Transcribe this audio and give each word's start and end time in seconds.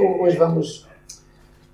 Então, 0.00 0.18
hoje 0.18 0.38
vamos 0.38 0.86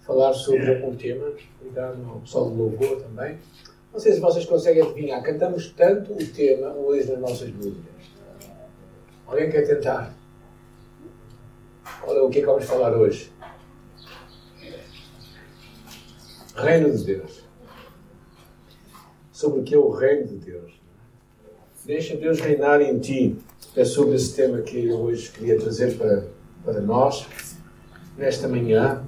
falar 0.01 0.33
sobre 0.33 0.85
um 0.85 0.97
tema, 0.97 1.31
cuidado 1.61 2.05
ao 2.11 2.19
pessoal 2.19 2.51
do 2.51 2.57
louvor 2.57 3.01
também. 3.01 3.39
Não 3.93 4.01
sei 4.01 4.15
se 4.15 4.21
vocês 4.21 4.45
conseguem 4.45 4.83
adivinhar, 4.83 5.23
cantamos 5.23 5.71
tanto 5.71 6.13
o 6.13 6.27
tema 6.33 6.73
hoje 6.73 7.09
nas 7.09 7.21
nossas 7.21 7.53
músicas. 7.53 7.85
Alguém 9.29 9.49
quer 9.49 9.65
tentar? 9.65 10.13
Olha 12.05 12.25
o 12.25 12.29
que 12.29 12.39
é 12.39 12.41
que 12.41 12.47
vamos 12.49 12.65
falar 12.65 12.97
hoje. 12.97 13.31
Reino 16.57 16.97
de 16.97 17.05
Deus. 17.05 17.45
Sobre 19.31 19.61
o 19.61 19.63
que 19.63 19.77
é 19.77 19.79
o 19.79 19.91
reino 19.91 20.27
de 20.27 20.35
Deus. 20.35 20.73
Deixa 21.85 22.17
Deus 22.17 22.41
reinar 22.41 22.81
em 22.81 22.99
ti. 22.99 23.39
É 23.77 23.85
sobre 23.85 24.17
esse 24.17 24.35
tema 24.35 24.63
que 24.63 24.85
eu 24.85 24.97
hoje 24.97 25.31
queria 25.31 25.57
trazer 25.61 25.97
para, 25.97 26.27
para 26.65 26.81
nós, 26.81 27.25
nesta 28.17 28.49
manhã. 28.49 29.05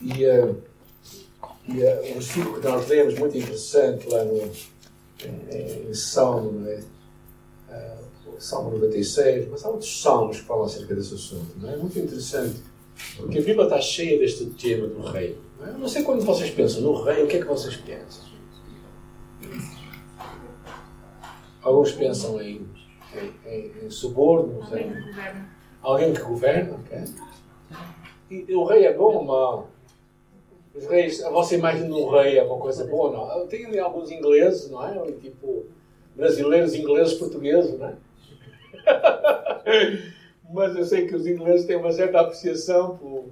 E, 0.00 0.26
uh, 0.26 0.56
e 1.66 1.82
uh, 1.82 2.00
um 2.10 2.12
versículo 2.14 2.60
que 2.60 2.66
nós 2.66 2.88
lemos, 2.88 3.18
muito 3.18 3.36
interessante, 3.36 4.08
lá 4.08 4.24
no, 4.24 4.38
em, 5.24 5.88
em 5.88 5.94
Salmo, 5.94 6.52
não 6.52 6.68
é? 6.68 6.80
Uh, 7.68 8.06
Salmo 8.40 8.70
96, 8.72 9.48
mas 9.50 9.64
há 9.64 9.68
outros 9.70 10.02
salmos 10.02 10.40
que 10.40 10.46
falam 10.46 10.64
acerca 10.64 10.94
desse 10.94 11.14
assunto. 11.14 11.56
Não 11.56 11.70
é? 11.70 11.76
muito 11.76 11.98
interessante, 11.98 12.60
porque 13.16 13.38
a 13.38 13.42
Bíblia 13.42 13.64
está 13.64 13.80
cheia 13.80 14.18
deste 14.18 14.44
tema 14.46 14.86
do 14.86 15.00
rei. 15.00 15.38
Não, 15.58 15.66
é? 15.66 15.72
não 15.72 15.88
sei 15.88 16.02
quando 16.02 16.24
vocês 16.24 16.50
pensam 16.50 16.82
no 16.82 17.02
rei, 17.02 17.24
o 17.24 17.26
que 17.26 17.36
é 17.36 17.40
que 17.40 17.46
vocês 17.46 17.76
pensam? 17.76 18.26
Alguns 21.62 21.92
pensam 21.92 22.40
em, 22.40 22.68
em, 23.14 23.50
em, 23.50 23.86
em 23.86 23.90
subornos, 23.90 24.54
governa. 24.66 25.55
Alguém 25.86 26.12
que 26.12 26.20
governa? 26.20 26.80
E 28.28 28.52
o 28.52 28.64
rei 28.64 28.86
é 28.86 28.92
bom 28.92 29.18
ou 29.18 29.24
mau? 29.24 29.68
Os 30.74 30.84
reis, 30.88 31.22
a 31.22 31.30
vossa 31.30 31.54
imagem 31.54 31.88
do 31.88 32.10
rei 32.10 32.36
é 32.40 32.42
uma 32.42 32.58
coisa 32.58 32.84
boa 32.86 33.08
ou 33.08 33.38
não? 33.38 33.46
Tem 33.46 33.64
ali 33.66 33.78
alguns 33.78 34.10
ingleses, 34.10 34.68
não 34.68 34.84
é? 34.84 35.12
Tipo, 35.12 35.64
brasileiros, 36.16 36.74
ingleses, 36.74 37.14
portugueses, 37.14 37.78
não 37.78 37.86
é? 37.86 37.94
Mas 40.52 40.74
eu 40.74 40.84
sei 40.84 41.06
que 41.06 41.14
os 41.14 41.24
ingleses 41.24 41.66
têm 41.66 41.76
uma 41.76 41.92
certa 41.92 42.18
apreciação 42.18 42.98
por, 42.98 43.26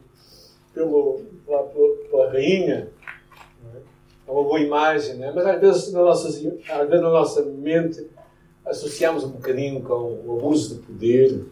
pelo, 0.72 1.22
pela, 1.44 1.64
pela 1.64 2.30
rainha. 2.30 2.88
É? 3.74 3.78
é 4.28 4.30
uma 4.30 4.44
boa 4.44 4.60
imagem, 4.60 5.16
não 5.16 5.26
é? 5.26 5.32
Mas 5.32 5.44
às 5.44 5.60
vezes, 5.60 5.92
na 5.92 6.02
nossa, 6.02 6.28
às 6.28 6.36
vezes 6.38 7.02
na 7.02 7.10
nossa 7.10 7.42
mente 7.42 8.08
associamos 8.64 9.24
um 9.24 9.30
bocadinho 9.30 9.82
com 9.82 10.22
o 10.24 10.38
abuso 10.38 10.76
de 10.76 10.82
poder. 10.82 11.44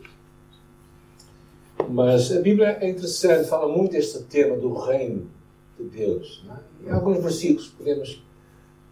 Mas 1.88 2.32
a 2.32 2.40
Bíblia 2.40 2.78
é 2.80 2.88
interessante, 2.88 3.48
fala 3.48 3.68
muito 3.68 3.92
deste 3.92 4.22
tema 4.24 4.56
do 4.56 4.72
reino 4.74 5.30
de 5.78 5.84
Deus. 5.84 6.44
É? 6.48 6.88
Em 6.88 6.90
alguns 6.90 7.22
versículos 7.22 7.68
podemos 7.68 8.22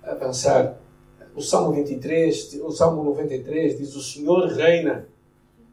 avançar. 0.03 0.79
O 1.35 1.41
Salmo 1.41 1.73
23, 1.73 2.61
o 2.63 2.71
Salmo 2.71 3.05
93 3.05 3.79
diz: 3.79 3.95
O 3.95 4.03
Senhor 4.03 4.47
reina, 4.49 5.09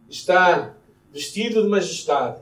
está 0.10 0.76
vestido 1.12 1.64
de 1.64 1.70
majestade. 1.70 2.42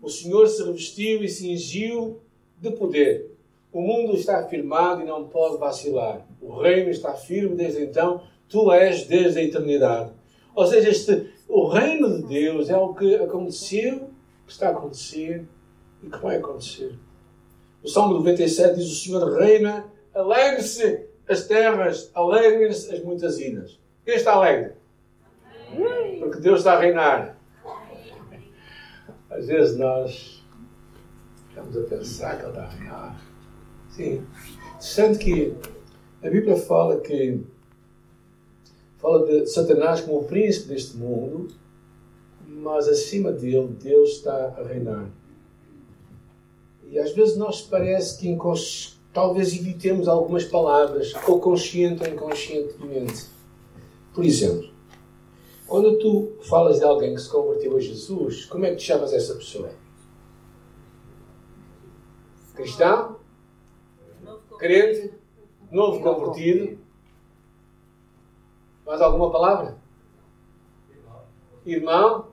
O 0.00 0.08
Senhor 0.08 0.46
se 0.46 0.62
revestiu 0.62 1.22
e 1.22 1.28
cingiu 1.28 2.20
de 2.60 2.70
poder. 2.70 3.36
O 3.72 3.80
mundo 3.80 4.16
está 4.16 4.38
afirmado 4.38 5.02
e 5.02 5.04
não 5.04 5.28
pode 5.28 5.58
vacilar. 5.58 6.26
O 6.40 6.60
reino 6.60 6.90
está 6.90 7.12
firme 7.12 7.56
desde 7.56 7.82
então 7.82 8.22
Tu 8.48 8.72
és 8.72 9.06
desde 9.06 9.40
a 9.40 9.42
eternidade. 9.42 10.12
Ou 10.54 10.66
seja, 10.66 10.88
este, 10.88 11.30
o 11.48 11.68
reino 11.68 12.16
de 12.16 12.22
Deus 12.26 12.68
é 12.68 12.76
o 12.76 12.94
que 12.94 13.14
aconteceu, 13.16 14.10
que 14.46 14.52
está 14.52 14.68
a 14.68 14.72
acontecer 14.72 15.46
e 16.02 16.10
que 16.10 16.18
vai 16.18 16.36
acontecer. 16.36 16.98
O 17.82 17.88
Salmo 17.88 18.14
97 18.14 18.76
diz: 18.76 18.90
O 18.90 18.94
Senhor 18.94 19.38
reina, 19.38 19.84
alegre-se 20.14 21.06
as 21.28 21.46
terras, 21.46 22.10
alegrem-se 22.14 22.94
as 22.94 23.02
muitas 23.02 23.38
ilhas. 23.38 23.78
Quem 24.04 24.16
está 24.16 24.34
alegre? 24.34 24.72
Porque 26.18 26.40
Deus 26.40 26.58
está 26.58 26.74
a 26.74 26.80
reinar. 26.80 27.36
Às 29.30 29.46
vezes 29.46 29.76
nós 29.76 30.44
estamos 31.48 31.76
a 31.76 31.82
pensar 31.82 32.38
que 32.38 32.42
Ele 32.44 32.50
está 32.50 32.62
a 32.62 32.68
reinar. 32.68 33.20
Sim. 33.90 34.26
Sendo 34.80 35.18
que 35.18 35.54
a 36.22 36.28
Bíblia 36.30 36.56
fala 36.56 37.00
que 37.00 37.44
fala 38.98 39.26
de 39.26 39.46
Satanás 39.46 40.00
como 40.00 40.20
o 40.20 40.24
príncipe 40.24 40.68
deste 40.68 40.96
mundo, 40.96 41.48
mas 42.46 42.88
acima 42.88 43.32
dele 43.32 43.76
Deus 43.80 44.10
está 44.10 44.54
a 44.58 44.62
reinar. 44.62 45.10
E 46.88 46.98
às 46.98 47.12
vezes 47.12 47.36
nós 47.36 47.62
parece 47.62 48.18
que 48.18 48.38
talvez 49.12 49.54
evitemos 49.54 50.08
algumas 50.08 50.44
palavras, 50.44 51.12
ou 51.26 51.40
consciente 51.40 52.02
ou 52.02 52.08
inconscientemente. 52.08 53.26
Por 54.14 54.24
exemplo, 54.24 54.70
quando 55.66 55.98
tu 55.98 56.36
falas 56.42 56.78
de 56.78 56.84
alguém 56.84 57.14
que 57.14 57.20
se 57.20 57.28
converteu 57.28 57.76
a 57.76 57.80
Jesus, 57.80 58.44
como 58.44 58.64
é 58.64 58.70
que 58.70 58.76
te 58.76 58.84
chamas 58.84 59.12
essa 59.12 59.34
pessoa? 59.34 59.70
Cristão? 62.54 63.16
Crente? 64.58 65.12
Novo 65.70 66.00
convertido? 66.00 66.78
Mais 68.86 69.00
alguma 69.00 69.30
palavra? 69.30 69.76
Irmão? 71.66 72.28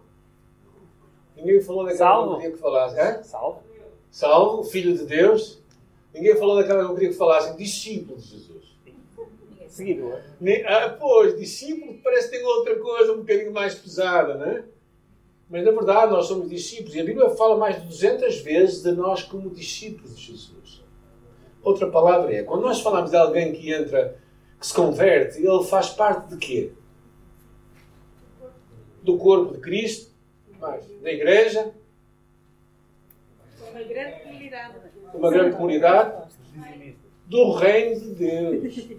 Ninguém 1.36 1.60
falou 1.60 1.84
daquela 1.84 2.24
que 2.24 2.30
eu 2.30 2.36
queria 2.38 2.52
que 2.52 2.58
falasse. 2.60 3.28
Salvo. 3.28 3.64
Salvo, 4.12 4.64
filho 4.64 4.96
de 4.96 5.06
Deus. 5.06 5.60
Ninguém 6.14 6.36
falou 6.38 6.58
daquela 6.58 6.86
que 6.86 6.92
eu 6.92 6.94
queria 6.94 7.10
que 7.10 7.16
falassem. 7.16 7.56
Discípulo 7.56 8.20
de 8.20 8.28
Jesus. 8.28 8.78
Seguidor. 9.68 10.22
Ah, 10.68 10.96
pois, 11.00 11.36
discípulo 11.40 11.98
parece 12.04 12.30
que 12.30 12.38
tem 12.38 12.46
outra 12.46 12.78
coisa 12.78 13.14
um 13.14 13.18
bocadinho 13.18 13.52
mais 13.52 13.74
pesada, 13.74 14.36
não 14.36 14.46
é? 14.46 14.64
Mas 15.50 15.66
na 15.66 15.72
verdade 15.72 16.12
nós 16.12 16.28
somos 16.28 16.48
discípulos. 16.48 16.94
E 16.94 17.02
a 17.02 17.04
Bíblia 17.04 17.32
fala 17.32 17.58
mais 17.58 17.82
de 17.82 17.88
200 17.88 18.40
vezes 18.42 18.84
de 18.84 18.92
nós 18.92 19.24
como 19.24 19.50
discípulos 19.50 20.16
de 20.16 20.28
Jesus. 20.28 20.84
Outra 21.64 21.90
palavra 21.90 22.32
é, 22.36 22.44
quando 22.44 22.62
nós 22.62 22.82
falamos 22.82 23.10
de 23.10 23.18
alguém 23.18 23.52
que 23.52 23.74
entra 23.74 24.16
que 24.64 24.68
se 24.68 24.74
converte, 24.74 25.46
ele 25.46 25.64
faz 25.66 25.90
parte 25.90 26.30
de 26.30 26.38
quê? 26.38 26.72
Do 29.02 29.18
corpo 29.18 29.56
de 29.56 29.60
Cristo, 29.60 30.10
mais, 30.58 30.88
da 31.02 31.12
igreja, 31.12 31.74
uma 33.70 33.84
grande 33.84 34.20
comunidade. 34.22 34.78
Uma 35.14 35.30
grande 35.32 35.56
comunidade 35.58 36.34
do 37.26 37.52
reino 37.52 38.00
de 38.00 38.16
Deus. 38.16 38.90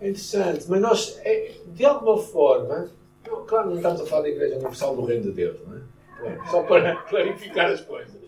É 0.00 0.08
interessante, 0.08 0.64
mas 0.70 0.80
nós, 0.80 1.20
é, 1.22 1.52
de 1.66 1.84
alguma 1.84 2.16
forma, 2.16 2.88
claro, 3.46 3.68
não 3.68 3.76
estamos 3.76 4.00
a 4.00 4.06
falar 4.06 4.22
da 4.22 4.28
Igreja 4.30 4.54
Universal 4.54 4.96
do 4.96 5.04
Reino 5.04 5.24
de 5.24 5.32
Deus, 5.32 5.60
não 5.66 5.76
é? 5.76 6.46
Só 6.50 6.62
para 6.62 6.96
clarificar 7.08 7.70
as 7.72 7.82
coisas, 7.82 8.22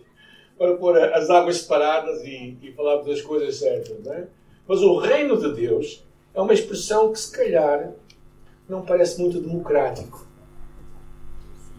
para 0.59 0.75
pôr 0.77 0.95
as 0.95 1.27
águas 1.31 1.57
separadas 1.57 2.23
e, 2.23 2.55
e 2.61 2.71
falarmos 2.73 3.07
das 3.07 3.21
coisas 3.21 3.55
certas, 3.55 3.99
não 4.03 4.13
é? 4.13 4.27
Mas 4.67 4.81
o 4.81 4.97
reino 4.97 5.35
de 5.35 5.53
Deus 5.55 6.07
é 6.33 6.41
uma 6.41 6.53
expressão 6.53 7.11
que, 7.11 7.19
se 7.19 7.31
calhar, 7.31 7.91
não 8.67 8.85
parece 8.85 9.19
muito 9.19 9.41
democrático. 9.41 10.25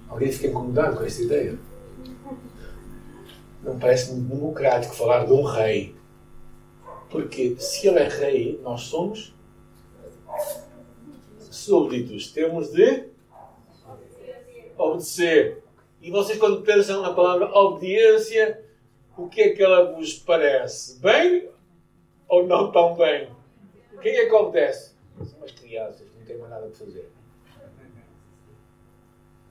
Alguém 0.09 0.33
fica 0.33 0.49
incomodado 0.49 0.97
com 0.97 1.05
esta 1.05 1.23
ideia? 1.23 1.59
Não 3.63 3.79
parece 3.79 4.13
muito 4.13 4.29
democrático 4.29 4.95
falar 4.95 5.27
de 5.27 5.33
um 5.33 5.43
rei. 5.43 5.95
Porque 7.09 7.57
se 7.59 7.87
ele 7.87 8.01
é 8.01 8.09
rei, 8.09 8.61
nós 8.63 8.83
somos 8.83 9.35
súbditos. 11.39 12.33
Temos 12.33 12.73
de 12.73 13.09
obedecer. 14.77 15.63
E 16.01 16.11
vocês, 16.11 16.39
quando 16.39 16.63
pensam 16.63 17.03
na 17.03 17.13
palavra 17.13 17.47
obediência, 17.57 18.65
o 19.17 19.29
que 19.29 19.43
é 19.43 19.49
que 19.51 19.63
ela 19.63 19.93
vos 19.93 20.15
parece? 20.15 20.99
Bem 21.01 21.49
ou 22.27 22.47
não 22.47 22.73
tão 22.73 22.97
bem? 22.97 23.29
Quem 24.01 24.17
é 24.17 24.27
que 24.27 24.35
obedece? 24.35 24.93
São 25.25 25.45
as 25.45 25.51
crianças, 25.53 26.07
não 26.19 26.25
têm 26.25 26.39
mais 26.39 26.51
nada 26.51 26.67
para 26.67 26.87
fazer. 26.87 27.09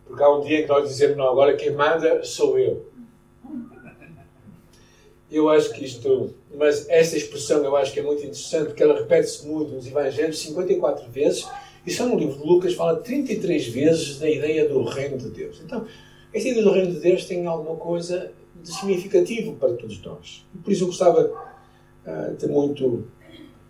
Porque 0.06 0.24
há 0.24 0.30
um 0.36 0.42
dia 0.42 0.63
que 0.63 0.68
nós 0.68 0.90
dizemos, 0.90 1.18
não, 1.18 1.30
agora 1.30 1.56
quem 1.56 1.72
manda 1.72 2.24
sou 2.24 2.57
eu. 2.57 2.90
Eu 5.31 5.48
acho 5.50 5.72
que 5.74 5.86
isto, 5.86 6.34
mas 6.56 6.90
essa 6.90 7.16
expressão 7.16 7.63
eu 7.63 7.75
acho 7.75 7.94
que 7.94 8.00
é 8.00 8.04
muito 8.04 8.22
interessante, 8.22 8.69
porque 8.69 8.81
ela 8.81 9.00
repete-se 9.00 9.46
muito 9.46 9.74
nos 9.74 9.86
Evangelhos 9.86 10.40
54 10.40 11.07
vezes, 11.12 11.48
e 11.86 11.92
só 11.92 12.07
no 12.07 12.18
livro 12.18 12.42
de 12.42 12.48
Lucas 12.48 12.74
fala 12.74 13.00
33 13.00 13.68
vezes 13.68 14.18
da 14.18 14.28
ideia 14.28 14.68
do 14.68 14.84
reino 14.84 15.19
de 15.19 15.30
Deus. 15.30 15.62
Então, 15.63 15.86
esta 16.34 16.50
ideia 16.50 16.63
do 16.63 16.72
reino 16.72 16.92
de 16.94 17.00
Deus 17.00 17.25
tem 17.25 17.46
alguma 17.46 17.75
coisa 17.75 18.31
de 18.56 18.74
significativo 18.74 19.56
para 19.56 19.74
todos 19.74 20.01
nós. 20.01 20.44
Por 20.63 20.72
isso 20.72 20.84
eu 20.84 20.88
gostava 20.88 21.31
uh, 22.06 22.36
de 22.36 22.48
muito 22.48 23.07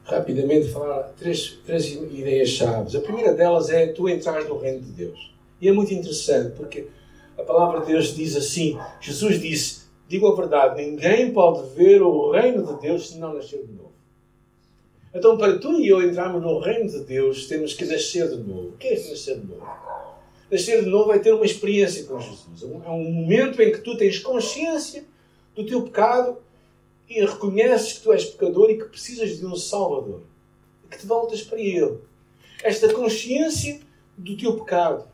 rapidamente 0.09 0.69
falar 0.69 1.13
três, 1.17 1.59
três 1.65 1.85
ideias 1.93 2.49
chaves. 2.49 2.95
A 2.95 3.01
primeira 3.01 3.33
delas 3.33 3.69
é 3.69 3.87
tu 3.87 4.09
entrar 4.09 4.43
no 4.45 4.57
reino 4.57 4.81
de 4.81 4.91
Deus. 4.91 5.33
E 5.61 5.67
é 5.67 5.71
muito 5.71 5.93
interessante 5.93 6.55
porque 6.55 6.87
A 7.39 7.43
palavra 7.43 7.79
de 7.81 7.93
Deus 7.93 8.13
diz 8.13 8.35
assim: 8.35 8.77
Jesus 8.99 9.39
disse, 9.39 9.83
digo 10.07 10.27
a 10.27 10.35
verdade, 10.35 10.83
ninguém 10.83 11.31
pode 11.31 11.69
ver 11.73 12.01
o 12.01 12.31
reino 12.31 12.65
de 12.65 12.81
Deus 12.81 13.09
se 13.09 13.17
não 13.17 13.33
nascer 13.33 13.65
de 13.65 13.71
novo. 13.71 13.93
Então, 15.13 15.37
para 15.37 15.57
tu 15.57 15.79
e 15.79 15.87
eu 15.87 16.03
entrarmos 16.03 16.41
no 16.41 16.59
reino 16.59 16.89
de 16.89 16.99
Deus, 16.99 17.47
temos 17.47 17.73
que 17.73 17.85
nascer 17.85 18.29
de 18.29 18.37
novo. 18.37 18.69
O 18.69 18.71
que 18.73 18.87
é 18.87 18.91
nascer 18.91 19.39
de 19.39 19.47
novo? 19.47 19.65
Nascer 20.51 20.83
de 20.83 20.89
novo 20.89 21.13
é 21.13 21.19
ter 21.19 21.33
uma 21.33 21.45
experiência 21.45 22.03
com 22.03 22.19
Jesus. 22.19 22.61
É 22.61 22.89
um 22.89 23.11
momento 23.11 23.61
em 23.61 23.71
que 23.71 23.79
tu 23.79 23.97
tens 23.97 24.19
consciência 24.19 25.05
do 25.55 25.65
teu 25.65 25.81
pecado 25.83 26.37
e 27.09 27.25
reconheces 27.25 27.93
que 27.93 28.01
tu 28.01 28.13
és 28.13 28.25
pecador 28.25 28.69
e 28.69 28.77
que 28.77 28.85
precisas 28.85 29.37
de 29.37 29.45
um 29.45 29.55
Salvador. 29.55 30.21
E 30.85 30.87
que 30.87 30.99
te 30.99 31.07
voltas 31.07 31.41
para 31.41 31.59
Ele. 31.59 31.97
Esta 32.63 32.93
consciência 32.93 33.79
do 34.15 34.37
teu 34.37 34.57
pecado. 34.59 35.07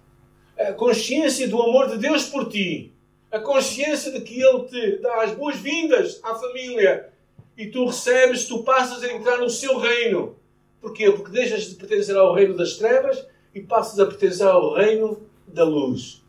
A 0.57 0.73
consciência 0.73 1.47
do 1.47 1.61
amor 1.61 1.89
de 1.89 1.97
Deus 1.97 2.25
por 2.25 2.49
ti. 2.49 2.93
A 3.31 3.39
consciência 3.39 4.11
de 4.11 4.21
que 4.21 4.41
Ele 4.41 4.65
te 4.65 4.97
dá 4.97 5.23
as 5.23 5.31
boas-vindas 5.31 6.19
à 6.21 6.35
família. 6.35 7.09
E 7.57 7.67
tu 7.67 7.85
recebes, 7.85 8.45
tu 8.45 8.63
passas 8.63 9.01
a 9.01 9.13
entrar 9.13 9.37
no 9.37 9.49
seu 9.49 9.77
reino. 9.77 10.35
Porquê? 10.81 11.09
Porque 11.09 11.31
deixas 11.31 11.69
de 11.69 11.75
pertencer 11.75 12.17
ao 12.17 12.33
reino 12.33 12.57
das 12.57 12.73
trevas 12.73 13.25
e 13.53 13.61
passas 13.61 13.97
a 13.99 14.05
pertencer 14.05 14.45
ao 14.45 14.73
reino 14.73 15.21
da 15.47 15.63
luz. 15.63 16.21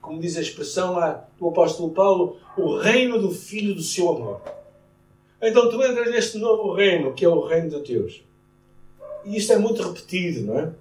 Como 0.00 0.20
diz 0.20 0.36
a 0.36 0.40
expressão 0.40 0.94
lá 0.94 1.28
do 1.38 1.48
apóstolo 1.48 1.92
Paulo, 1.92 2.38
o 2.56 2.76
reino 2.76 3.20
do 3.20 3.30
Filho 3.30 3.74
do 3.74 3.82
seu 3.82 4.08
amor. 4.08 4.61
Então 5.42 5.68
tu 5.68 5.82
entras 5.82 6.08
neste 6.08 6.38
novo 6.38 6.72
reino, 6.72 7.12
que 7.14 7.24
é 7.24 7.28
o 7.28 7.44
reino 7.44 7.68
de 7.68 7.80
Deus. 7.80 8.22
E 9.24 9.36
isto 9.36 9.52
é 9.52 9.58
muito 9.58 9.82
repetido, 9.82 10.46
não 10.46 10.58
é? 10.58 10.72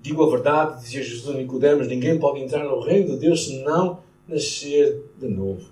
Digo 0.00 0.22
a 0.22 0.30
verdade, 0.30 0.80
dizia 0.80 1.02
Jesus 1.02 1.36
Nicodemos, 1.36 1.88
ninguém 1.88 2.16
pode 2.18 2.40
entrar 2.40 2.64
no 2.64 2.78
reino 2.80 3.10
de 3.10 3.16
Deus 3.18 3.46
se 3.46 3.62
não 3.64 3.98
nascer 4.26 5.02
de 5.18 5.26
novo. 5.26 5.68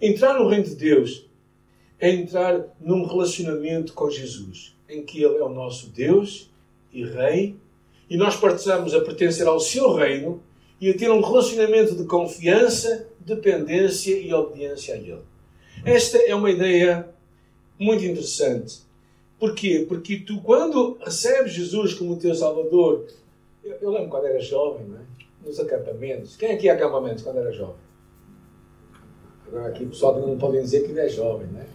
Entrar 0.00 0.38
no 0.38 0.48
reino 0.48 0.64
de 0.64 0.74
Deus 0.74 1.26
é 2.00 2.10
entrar 2.10 2.64
num 2.80 3.04
relacionamento 3.04 3.92
com 3.92 4.10
Jesus, 4.10 4.74
em 4.88 5.04
que 5.04 5.22
Ele 5.22 5.36
é 5.36 5.44
o 5.44 5.50
nosso 5.50 5.90
Deus 5.90 6.50
e 6.90 7.04
Rei, 7.04 7.56
e 8.08 8.16
nós 8.16 8.34
passamos 8.36 8.94
a 8.94 9.00
pertencer 9.02 9.46
ao 9.46 9.60
seu 9.60 9.94
reino 9.94 10.42
e 10.80 10.90
a 10.90 10.96
ter 10.96 11.10
um 11.10 11.20
relacionamento 11.20 11.94
de 11.94 12.04
confiança, 12.04 13.08
dependência 13.20 14.18
e 14.18 14.32
obediência 14.32 14.94
a 14.94 14.98
Ele. 14.98 15.35
Esta 15.86 16.18
é 16.18 16.34
uma 16.34 16.50
ideia 16.50 17.08
muito 17.78 18.04
interessante. 18.04 18.82
Porquê? 19.38 19.86
Porque 19.88 20.16
tu, 20.18 20.40
quando 20.40 20.98
recebes 21.00 21.52
Jesus 21.52 21.94
como 21.94 22.16
teu 22.16 22.34
Salvador, 22.34 23.06
eu, 23.62 23.76
eu 23.80 23.90
lembro 23.90 24.08
quando 24.08 24.26
era 24.26 24.40
jovem, 24.40 24.84
não 24.84 24.96
é? 24.96 25.02
nos 25.44 25.60
acampamentos. 25.60 26.36
Quem 26.36 26.52
aqui 26.52 26.68
é 26.68 26.72
acampamentos 26.72 27.22
quando 27.22 27.38
era 27.38 27.52
jovem? 27.52 27.86
Agora 29.46 29.68
aqui 29.68 29.84
o 29.84 29.88
pessoal 29.88 30.20
não 30.20 30.36
pode 30.36 30.60
dizer 30.60 30.80
que 30.80 30.88
ainda 30.88 31.02
é 31.02 31.08
jovem, 31.08 31.46
né? 31.46 31.66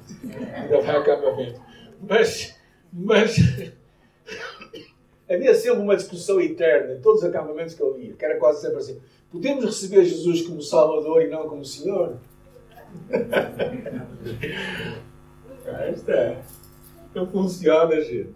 Ainda 0.56 0.82
vai 0.82 0.98
acampamento. 0.98 1.62
Mas, 2.02 2.60
mas 2.92 3.38
havia 5.30 5.56
sempre 5.56 5.80
uma 5.80 5.96
discussão 5.96 6.42
interna 6.42 6.96
em 6.96 7.02
todos 7.02 7.22
os 7.22 7.30
acampamentos 7.30 7.74
que 7.74 7.82
eu 7.82 7.98
ia, 7.98 8.14
que 8.14 8.26
era 8.26 8.38
quase 8.38 8.60
sempre 8.60 8.80
assim: 8.80 9.00
podemos 9.32 9.64
receber 9.64 10.04
Jesus 10.04 10.42
como 10.42 10.62
Salvador 10.62 11.22
e 11.22 11.30
não 11.30 11.48
como 11.48 11.64
Senhor? 11.64 12.18
Esta 15.66 16.12
é. 16.12 16.42
Não 17.14 17.28
funciona, 17.28 18.02
gente. 18.02 18.34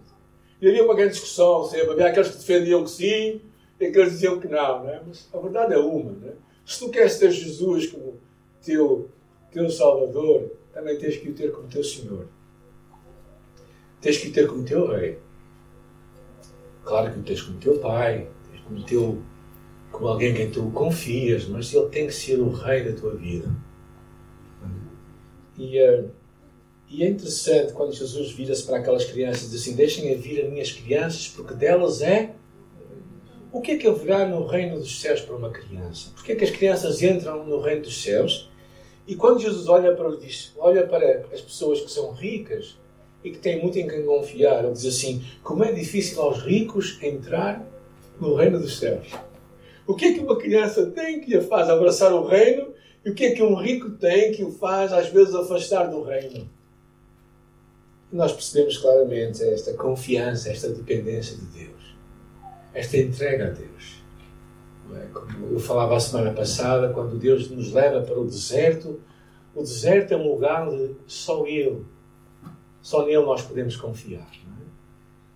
E 0.60 0.68
havia 0.68 0.84
uma 0.84 0.94
grande 0.94 1.12
discussão 1.12 1.64
sempre. 1.64 1.90
Havia 1.90 2.08
aqueles 2.08 2.30
que 2.30 2.38
defendiam 2.38 2.84
que 2.84 2.90
sim 2.90 3.40
e 3.80 3.86
aqueles 3.86 4.08
que 4.08 4.14
diziam 4.14 4.40
que 4.40 4.48
não. 4.48 4.84
Né? 4.84 5.02
Mas 5.06 5.28
a 5.32 5.38
verdade 5.38 5.74
é 5.74 5.78
uma. 5.78 6.12
Né? 6.12 6.32
Se 6.64 6.80
tu 6.80 6.90
queres 6.90 7.18
ter 7.18 7.30
Jesus 7.30 7.86
como 7.88 8.20
teu, 8.64 9.10
teu 9.52 9.70
Salvador, 9.70 10.50
também 10.72 10.98
tens 10.98 11.16
que 11.16 11.28
o 11.28 11.34
ter 11.34 11.52
como 11.52 11.68
teu 11.68 11.84
Senhor. 11.84 12.26
Tens 14.00 14.18
que 14.18 14.28
o 14.28 14.32
ter 14.32 14.46
como 14.46 14.64
teu 14.64 14.86
Rei. 14.88 15.18
Claro 16.84 17.12
que 17.12 17.18
o 17.18 17.22
tens 17.22 17.42
como 17.42 17.58
teu 17.58 17.78
Pai, 17.78 18.28
tens 18.50 18.62
como 18.62 18.82
teu 18.84 19.22
como 19.90 20.08
alguém 20.08 20.32
em 20.32 20.34
quem 20.34 20.50
tu 20.50 20.70
confias, 20.72 21.46
mas 21.46 21.72
ele 21.72 21.88
tem 21.88 22.06
que 22.06 22.12
ser 22.12 22.38
o 22.38 22.50
Rei 22.50 22.84
da 22.84 23.00
tua 23.00 23.14
vida. 23.14 23.48
E, 25.58 25.80
uh, 25.80 26.10
e 26.88 27.02
é 27.02 27.08
interessante 27.08 27.72
quando 27.72 27.92
Jesus 27.92 28.32
vira-se 28.32 28.64
para 28.64 28.78
aquelas 28.78 29.04
crianças 29.04 29.44
e 29.44 29.50
diz 29.50 29.62
assim: 29.62 29.74
Deixem-a 29.74 30.16
vir 30.16 30.44
as 30.44 30.50
minhas 30.50 30.72
crianças, 30.72 31.28
porque 31.28 31.54
delas 31.54 32.02
é. 32.02 32.34
O 33.52 33.60
que 33.60 33.72
é 33.72 33.78
que 33.78 33.86
haverá 33.86 34.26
no 34.28 34.46
reino 34.46 34.78
dos 34.78 35.00
céus 35.00 35.20
para 35.20 35.34
uma 35.34 35.50
criança? 35.50 36.10
Porque 36.14 36.32
é 36.32 36.36
que 36.36 36.44
as 36.44 36.50
crianças 36.50 37.02
entram 37.02 37.46
no 37.46 37.60
reino 37.60 37.82
dos 37.82 38.02
céus? 38.02 38.50
E 39.06 39.14
quando 39.14 39.40
Jesus 39.40 39.66
olha 39.68 39.94
para, 39.94 40.14
diz, 40.16 40.52
olha 40.58 40.86
para 40.86 41.26
as 41.32 41.40
pessoas 41.40 41.80
que 41.80 41.90
são 41.90 42.12
ricas 42.12 42.76
e 43.24 43.30
que 43.30 43.38
têm 43.38 43.62
muito 43.62 43.78
em 43.78 43.88
quem 43.88 44.04
confiar, 44.04 44.64
ele 44.64 44.72
diz 44.72 44.84
assim: 44.84 45.24
Como 45.42 45.64
é 45.64 45.72
difícil 45.72 46.20
aos 46.20 46.42
ricos 46.42 46.98
entrar 47.02 47.64
no 48.20 48.34
reino 48.34 48.58
dos 48.58 48.78
céus. 48.78 49.08
O 49.86 49.94
que 49.94 50.06
é 50.06 50.12
que 50.12 50.20
uma 50.20 50.36
criança 50.36 50.86
tem 50.86 51.20
que 51.20 51.36
a 51.36 51.42
faz 51.42 51.68
abraçar 51.68 52.12
o 52.12 52.26
reino 52.26 52.74
e 53.06 53.10
o 53.10 53.14
que 53.14 53.26
é 53.26 53.30
que 53.30 53.42
um 53.42 53.54
rico 53.54 53.90
tem 53.90 54.32
que 54.32 54.42
o 54.42 54.50
faz, 54.50 54.92
às 54.92 55.08
vezes, 55.08 55.32
afastar 55.32 55.86
do 55.88 56.02
reino? 56.02 56.50
nós 58.10 58.32
percebemos 58.32 58.78
claramente 58.78 59.44
esta 59.44 59.74
confiança, 59.74 60.50
esta 60.50 60.68
dependência 60.70 61.36
de 61.36 61.44
Deus, 61.46 61.96
esta 62.74 62.96
entrega 62.96 63.46
a 63.46 63.50
Deus. 63.50 64.02
É? 64.94 65.06
Como 65.12 65.52
eu 65.52 65.60
falava 65.60 65.96
a 65.96 66.00
semana 66.00 66.32
passada, 66.32 66.92
quando 66.92 67.16
Deus 67.16 67.48
nos 67.48 67.72
leva 67.72 68.02
para 68.02 68.18
o 68.18 68.24
deserto, 68.24 69.00
o 69.54 69.60
deserto 69.60 70.12
é 70.12 70.16
um 70.16 70.32
lugar 70.32 70.68
onde 70.68 70.96
só 71.06 71.46
Ele, 71.46 71.84
só 72.80 73.04
nele 73.04 73.24
nós 73.24 73.42
podemos 73.42 73.76
confiar. 73.76 74.30
É? 74.30 74.66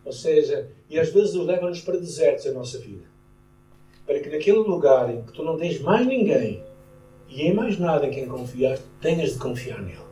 Ou 0.05 0.13
seja, 0.13 0.71
e 0.89 0.99
às 0.99 1.11
vezes 1.11 1.33
Deus 1.33 1.47
leva-nos 1.47 1.81
para 1.83 1.99
desertos 1.99 2.47
em 2.47 2.53
nossa 2.53 2.79
vida. 2.79 3.05
Para 4.07 4.19
que 4.19 4.29
naquele 4.29 4.59
lugar 4.59 5.13
em 5.13 5.23
que 5.23 5.33
tu 5.33 5.45
não 5.45 5.57
tens 5.57 5.81
mais 5.81 6.05
ninguém 6.07 6.65
e 7.31 7.43
em 7.43 7.55
mais 7.55 7.79
nada 7.79 8.07
em 8.07 8.11
quem 8.11 8.27
confiar, 8.27 8.77
tenhas 9.01 9.33
de 9.33 9.39
confiar 9.39 9.81
nele. 9.81 10.11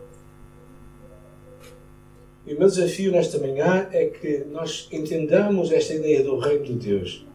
E 2.46 2.54
o 2.54 2.58
meu 2.58 2.68
desafio 2.68 3.12
nesta 3.12 3.38
manhã 3.38 3.88
é 3.92 4.06
que 4.06 4.44
nós 4.50 4.88
entendamos 4.90 5.70
esta 5.70 5.92
ideia 5.92 6.22
do 6.22 6.38
reino 6.38 6.64
de 6.64 6.74
Deus. 6.74 7.26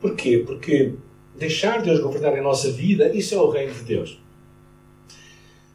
Porquê? 0.00 0.38
Porque 0.46 0.94
deixar 1.36 1.82
Deus 1.82 1.98
governar 2.00 2.34
a 2.34 2.42
nossa 2.42 2.70
vida, 2.70 3.08
isso 3.12 3.34
é 3.34 3.38
o 3.38 3.48
reino 3.48 3.74
de 3.74 3.82
Deus. 3.82 4.22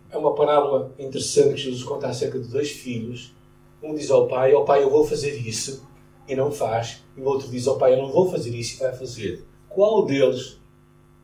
É 0.09 0.17
uma 0.17 0.33
parábola 0.33 0.93
interessante 0.97 1.55
que 1.55 1.61
Jesus 1.61 1.83
conta 1.83 2.07
acerca 2.07 2.39
de 2.39 2.47
dois 2.47 2.71
filhos. 2.71 3.35
Um 3.83 3.93
diz 3.93 4.09
ao 4.09 4.27
pai: 4.27 4.53
Ó 4.53 4.61
oh, 4.61 4.65
pai, 4.65 4.83
eu 4.83 4.89
vou 4.89 5.03
fazer 5.03 5.35
isso, 5.35 5.85
e 6.27 6.35
não 6.35 6.51
faz. 6.51 7.03
E 7.17 7.21
o 7.21 7.25
outro 7.25 7.49
diz 7.49 7.67
ao 7.67 7.75
oh, 7.75 7.77
pai: 7.77 7.93
Eu 7.93 7.97
não 7.97 8.11
vou 8.11 8.29
fazer 8.31 8.55
isso, 8.55 8.77
e 8.77 8.79
vai 8.79 8.95
fazer. 8.95 9.43
Qual 9.67 10.05
deles 10.05 10.57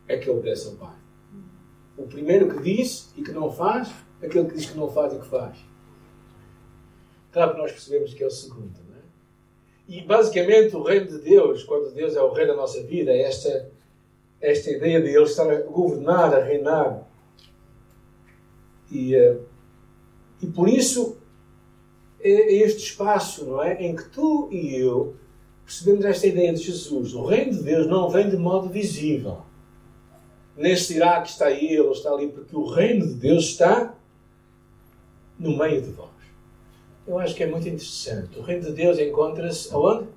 é 0.07 0.17
que 0.17 0.29
obedece 0.29 0.67
ao 0.67 0.73
pai? 0.73 1.02
O 1.97 2.03
primeiro 2.03 2.49
que 2.49 2.61
diz 2.61 3.13
e 3.15 3.21
que 3.21 3.31
não 3.31 3.51
faz, 3.51 3.91
aquele 4.21 4.47
que 4.47 4.55
diz 4.55 4.69
que 4.69 4.77
não 4.77 4.89
faz 4.89 5.13
e 5.13 5.19
que 5.19 5.27
faz. 5.27 5.57
Claro 7.31 7.53
que 7.53 7.57
nós 7.59 7.71
percebemos 7.71 8.13
que 8.13 8.23
é 8.23 8.27
o 8.27 8.31
segundo. 8.31 8.79
Não 8.87 8.95
é? 8.95 9.01
E 9.87 10.01
basicamente 10.01 10.75
o 10.75 10.83
reino 10.83 11.07
de 11.07 11.19
Deus, 11.19 11.63
quando 11.63 11.93
Deus 11.93 12.15
é 12.15 12.21
o 12.21 12.31
rei 12.31 12.47
da 12.47 12.55
nossa 12.55 12.81
vida, 12.83 13.11
é 13.11 13.23
esta, 13.23 13.71
esta 14.39 14.71
ideia 14.71 15.01
de 15.01 15.09
Ele 15.09 15.23
estar 15.23 15.49
a 15.49 15.61
governar, 15.61 16.33
a 16.33 16.43
reinar. 16.43 17.07
E, 18.91 19.15
eh, 19.15 19.37
e 20.41 20.47
por 20.47 20.69
isso 20.69 21.17
é, 22.19 22.29
é 22.29 22.53
este 22.53 22.83
espaço 22.83 23.45
não 23.45 23.61
é, 23.61 23.83
em 23.83 23.95
que 23.95 24.09
tu 24.09 24.49
e 24.51 24.75
eu 24.75 25.15
percebemos 25.65 26.05
esta 26.05 26.27
ideia 26.27 26.53
de 26.53 26.61
Jesus. 26.61 27.13
O 27.13 27.25
reino 27.25 27.51
de 27.51 27.63
Deus 27.63 27.87
não 27.87 28.09
vem 28.09 28.29
de 28.29 28.37
modo 28.37 28.69
visível. 28.69 29.41
Nem 30.55 30.75
se 30.75 30.93
dirá 30.93 31.21
que 31.21 31.29
está 31.29 31.49
ele 31.49 31.79
ou 31.81 31.91
está 31.91 32.11
ali, 32.11 32.27
porque 32.27 32.55
o 32.55 32.65
reino 32.65 33.07
de 33.07 33.15
Deus 33.15 33.45
está 33.45 33.95
no 35.39 35.57
meio 35.57 35.81
de 35.81 35.91
vós. 35.91 36.09
Eu 37.05 37.19
acho 37.19 37.35
que 37.35 37.43
é 37.43 37.47
muito 37.47 37.67
interessante. 37.67 38.39
O 38.39 38.41
reino 38.41 38.63
de 38.63 38.71
Deus 38.71 38.97
encontra-se 38.99 39.73
aonde? 39.73 40.07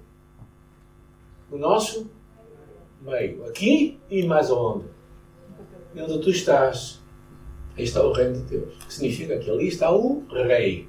No 1.50 1.58
nosso 1.58 2.10
meio. 3.00 3.44
Aqui 3.46 3.98
e 4.10 4.26
mais 4.26 4.50
aonde? 4.50 4.86
E 5.94 6.00
onde 6.00 6.20
tu 6.20 6.30
estás. 6.30 7.02
Aí 7.76 7.84
está 7.84 8.04
o 8.04 8.12
reino 8.12 8.34
de 8.34 8.58
Deus. 8.58 8.74
Que 8.84 8.94
significa 8.94 9.38
que 9.38 9.50
ali 9.50 9.68
está 9.68 9.90
o 9.90 10.24
rei. 10.28 10.88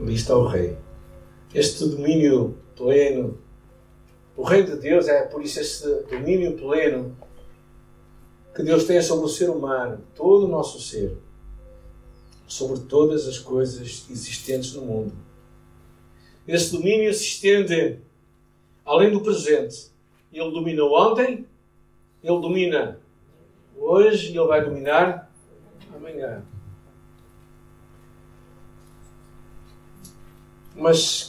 Ali 0.00 0.14
está 0.14 0.36
o 0.36 0.46
rei. 0.46 0.78
Este 1.54 1.86
domínio 1.86 2.56
pleno. 2.76 3.38
O 4.38 4.44
reino 4.44 4.68
de 4.68 4.76
Deus 4.76 5.08
é 5.08 5.22
por 5.22 5.42
isso 5.42 5.58
esse 5.58 5.84
domínio 6.04 6.56
pleno 6.56 7.18
que 8.54 8.62
Deus 8.62 8.84
tem 8.84 9.02
sobre 9.02 9.26
o 9.26 9.28
ser 9.28 9.50
humano, 9.50 10.00
todo 10.14 10.44
o 10.44 10.48
nosso 10.48 10.80
ser 10.80 11.18
sobre 12.46 12.82
todas 12.82 13.26
as 13.26 13.36
coisas 13.36 14.06
existentes 14.08 14.74
no 14.74 14.82
mundo. 14.82 15.12
Esse 16.46 16.70
domínio 16.70 17.12
se 17.12 17.24
estende 17.24 17.98
além 18.86 19.10
do 19.10 19.20
presente. 19.20 19.90
Ele 20.32 20.52
dominou 20.52 20.96
ontem, 20.96 21.44
Ele 22.22 22.40
domina 22.40 23.00
hoje 23.76 24.28
e 24.28 24.38
ele 24.38 24.46
vai 24.46 24.64
dominar 24.64 25.32
amanhã. 25.92 26.44
Mas 30.76 31.27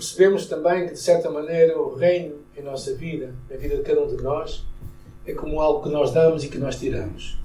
percebemos 0.00 0.46
também 0.46 0.86
que, 0.86 0.94
de 0.94 0.98
certa 0.98 1.30
maneira, 1.30 1.78
o 1.78 1.94
reino 1.94 2.36
em 2.56 2.62
nossa 2.62 2.94
vida, 2.94 3.34
na 3.50 3.56
vida 3.56 3.76
de 3.76 3.82
cada 3.82 4.02
um 4.02 4.16
de 4.16 4.22
nós, 4.22 4.64
é 5.26 5.34
como 5.34 5.60
algo 5.60 5.82
que 5.82 5.90
nós 5.90 6.10
damos 6.10 6.42
e 6.42 6.48
que 6.48 6.56
nós 6.56 6.76
tiramos. 6.76 7.38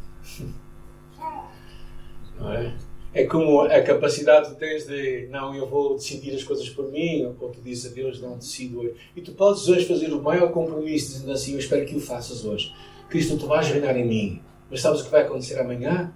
Não 2.40 2.52
é? 2.52 2.74
É 3.14 3.26
como 3.26 3.62
a 3.62 3.82
capacidade 3.82 4.50
que 4.50 4.56
tens 4.56 4.86
de, 4.86 5.28
não, 5.30 5.54
eu 5.56 5.70
vou 5.70 5.96
decidir 5.96 6.34
as 6.34 6.44
coisas 6.44 6.70
por 6.70 6.92
mim, 6.92 7.26
ou 7.26 7.50
tu 7.50 7.62
dizes 7.62 7.92
a 7.92 7.94
Deus, 7.94 8.22
não, 8.22 8.38
decido 8.38 8.80
hoje. 8.80 8.96
E 9.16 9.22
tu 9.22 9.34
podes 9.34 9.68
hoje 9.68 9.86
fazer 9.86 10.12
o 10.12 10.22
maior 10.22 10.52
compromisso, 10.52 11.14
dizendo 11.14 11.32
assim, 11.32 11.54
eu 11.54 11.60
espero 11.60 11.86
que 11.86 11.96
o 11.96 12.00
faças 12.00 12.44
hoje. 12.44 12.74
Cristo, 13.10 13.38
tu 13.38 13.48
vais 13.48 13.68
reinar 13.68 13.98
em 13.98 14.06
mim. 14.06 14.42
Mas 14.70 14.82
sabes 14.82 15.02
o 15.02 15.06
que 15.06 15.12
vai 15.12 15.22
acontecer 15.22 15.60
amanhã? 15.60 16.14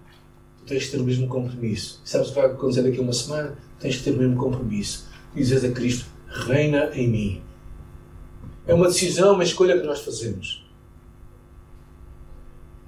Tu 0.59 0.65
tens 0.65 0.85
que 0.85 0.91
ter 0.91 0.97
o 0.97 1.03
mesmo 1.03 1.27
compromisso. 1.27 2.01
Sabes 2.03 2.27
o 2.27 2.33
que 2.33 2.39
vai 2.39 2.49
acontecer 2.49 2.81
daqui 2.81 2.99
a 2.99 3.01
uma 3.01 3.13
semana? 3.13 3.57
Tens 3.79 3.97
que 3.97 4.03
ter 4.03 4.11
o 4.11 4.17
mesmo 4.17 4.35
compromisso. 4.35 5.07
Dizes 5.33 5.63
a 5.63 5.71
Cristo, 5.71 6.05
reina 6.29 6.91
em 6.93 7.07
mim. 7.07 7.43
É 8.67 8.73
uma 8.73 8.87
decisão, 8.87 9.33
uma 9.33 9.43
escolha 9.43 9.79
que 9.79 9.85
nós 9.85 10.01
fazemos. 10.01 10.65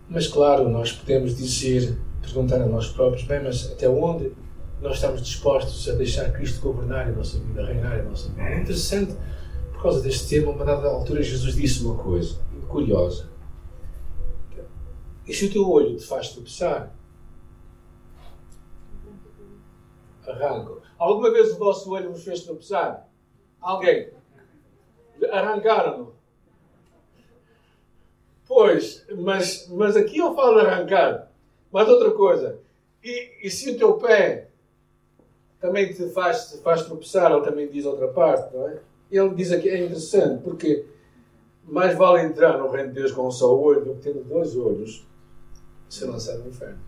Mas 0.07 0.27
claro, 0.27 0.69
nós 0.69 0.91
podemos 0.91 1.35
dizer, 1.35 1.97
perguntar 2.21 2.61
a 2.61 2.65
nós 2.65 2.89
próprios, 2.89 3.23
bem, 3.23 3.43
mas 3.43 3.71
até 3.71 3.89
onde 3.89 4.31
nós 4.81 4.95
estamos 4.95 5.21
dispostos 5.21 5.87
a 5.87 5.93
deixar 5.93 6.31
Cristo 6.33 6.61
governar 6.61 7.07
a 7.07 7.11
nossa 7.11 7.39
vida, 7.39 7.65
reinar 7.65 7.99
a 7.99 8.03
nossa 8.03 8.29
vida? 8.29 8.41
É 8.41 8.59
interessante, 8.59 9.15
por 9.71 9.81
causa 9.81 10.01
deste 10.01 10.27
tema, 10.27 10.51
uma 10.51 10.65
dada 10.65 10.87
altura 10.87 11.23
Jesus 11.23 11.55
disse 11.55 11.83
uma 11.83 11.95
coisa 11.95 12.39
curiosa. 12.67 13.29
E 15.25 15.33
se 15.33 15.45
o 15.45 15.51
teu 15.51 15.69
olho 15.69 15.95
te 15.95 16.05
faz 16.05 16.29
tropeçar, 16.29 16.93
arranca. 20.27 20.73
Alguma 20.97 21.31
vez 21.31 21.51
o 21.53 21.57
vosso 21.57 21.89
olho 21.91 22.11
vos 22.11 22.23
fez 22.23 22.43
tropeçar? 22.43 23.07
Alguém? 23.61 24.09
Arrancaram-no. 25.31 26.13
Pois, 28.47 29.05
mas, 29.17 29.67
mas 29.69 29.95
aqui 29.95 30.17
eu 30.17 30.35
falo 30.35 30.59
arrancar. 30.59 31.31
Mas 31.71 31.87
outra 31.87 32.11
coisa. 32.11 32.59
E, 33.03 33.47
e 33.47 33.49
se 33.49 33.71
o 33.71 33.77
teu 33.77 33.93
pé 33.93 34.49
também 35.59 35.93
te 35.93 36.09
faz, 36.09 36.51
te 36.51 36.57
faz 36.57 36.83
tropeçar, 36.83 37.31
ele 37.31 37.45
também 37.45 37.69
diz 37.69 37.85
outra 37.85 38.07
parte, 38.07 38.53
não 38.53 38.67
é? 38.67 38.79
Ele 39.11 39.29
diz 39.35 39.51
aqui, 39.51 39.69
é 39.69 39.85
interessante, 39.85 40.43
porque 40.43 40.85
mais 41.63 41.95
vale 41.97 42.23
entrar 42.23 42.57
no 42.57 42.69
reino 42.69 42.89
de 42.89 42.95
Deus 42.95 43.11
com 43.11 43.27
um 43.27 43.31
só 43.31 43.55
olho 43.55 43.85
do 43.85 43.95
que 43.95 44.01
tendo 44.01 44.23
dois 44.23 44.55
olhos 44.57 45.05
ser 45.87 46.05
lançado 46.05 46.39
no 46.39 46.49
inferno. 46.49 46.79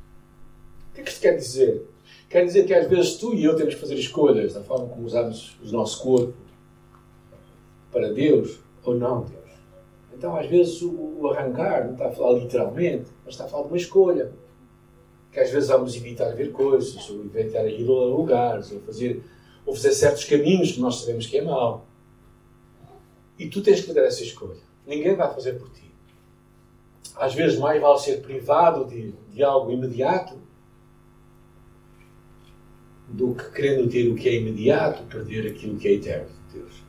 O 0.90 0.96
que 0.96 1.02
é 1.02 1.04
que 1.04 1.12
isto 1.12 1.22
quer 1.22 1.36
dizer? 1.36 1.88
Quer 2.30 2.46
dizer 2.46 2.66
que 2.66 2.74
às 2.74 2.88
vezes 2.88 3.18
tu 3.18 3.34
e 3.34 3.44
eu 3.44 3.56
temos 3.56 3.76
que 3.76 3.80
fazer 3.80 3.96
escolhas 3.96 4.54
da 4.54 4.64
forma 4.64 4.88
como 4.88 5.06
usamos 5.06 5.58
o 5.64 5.72
nosso 5.72 6.02
corpo 6.02 6.34
para 7.94 8.12
Deus 8.12 8.60
ou 8.84 8.96
não 8.96 9.22
Deus. 9.22 9.44
Então, 10.14 10.36
às 10.36 10.48
vezes, 10.48 10.82
o 10.82 11.28
arrancar 11.28 11.86
não 11.86 11.94
está 11.94 12.08
a 12.08 12.12
falar 12.12 12.40
literalmente, 12.40 13.10
mas 13.24 13.34
está 13.34 13.46
a 13.46 13.48
falar 13.48 13.64
de 13.64 13.70
uma 13.70 13.78
escolha. 13.78 14.32
Que 15.32 15.40
às 15.40 15.50
vezes 15.50 15.70
vamos 15.70 15.96
evitar 15.96 16.30
ver 16.36 16.52
coisas, 16.52 17.10
ou 17.10 17.26
evitar 17.26 17.66
ir 17.66 17.88
a 17.88 17.92
lugares, 17.92 18.72
ou 18.72 18.80
fazer, 18.82 19.24
ou 19.66 19.74
fazer 19.74 19.92
certos 19.92 20.26
caminhos 20.26 20.74
que 20.74 20.80
nós 20.80 20.98
sabemos 20.98 21.26
que 21.26 21.38
é 21.38 21.42
mau. 21.42 21.86
E 23.38 23.50
tu 23.50 23.62
tens 23.62 23.82
que 23.82 23.88
fazer 23.88 24.02
essa 24.02 24.24
escolha. 24.24 24.62
Ninguém 24.86 25.16
vai 25.16 25.34
fazer 25.34 25.54
por 25.54 25.70
ti. 25.72 25.92
Às 27.16 27.34
vezes, 27.34 27.58
mais 27.58 27.82
vale 27.82 28.00
ser 28.00 28.22
privado 28.22 28.86
de, 28.86 29.14
de 29.32 29.44
algo 29.44 29.72
imediato 29.72 30.38
do 33.10 33.36
que 33.36 33.52
querendo 33.52 33.90
ter 33.90 34.12
o 34.12 34.16
que 34.16 34.30
é 34.30 34.36
imediato, 34.36 35.04
perder 35.04 35.48
aquilo 35.52 35.78
que 35.78 35.88
é 35.88 35.94
eterno 35.94 36.30
de 36.48 36.60
Deus. 36.60 36.83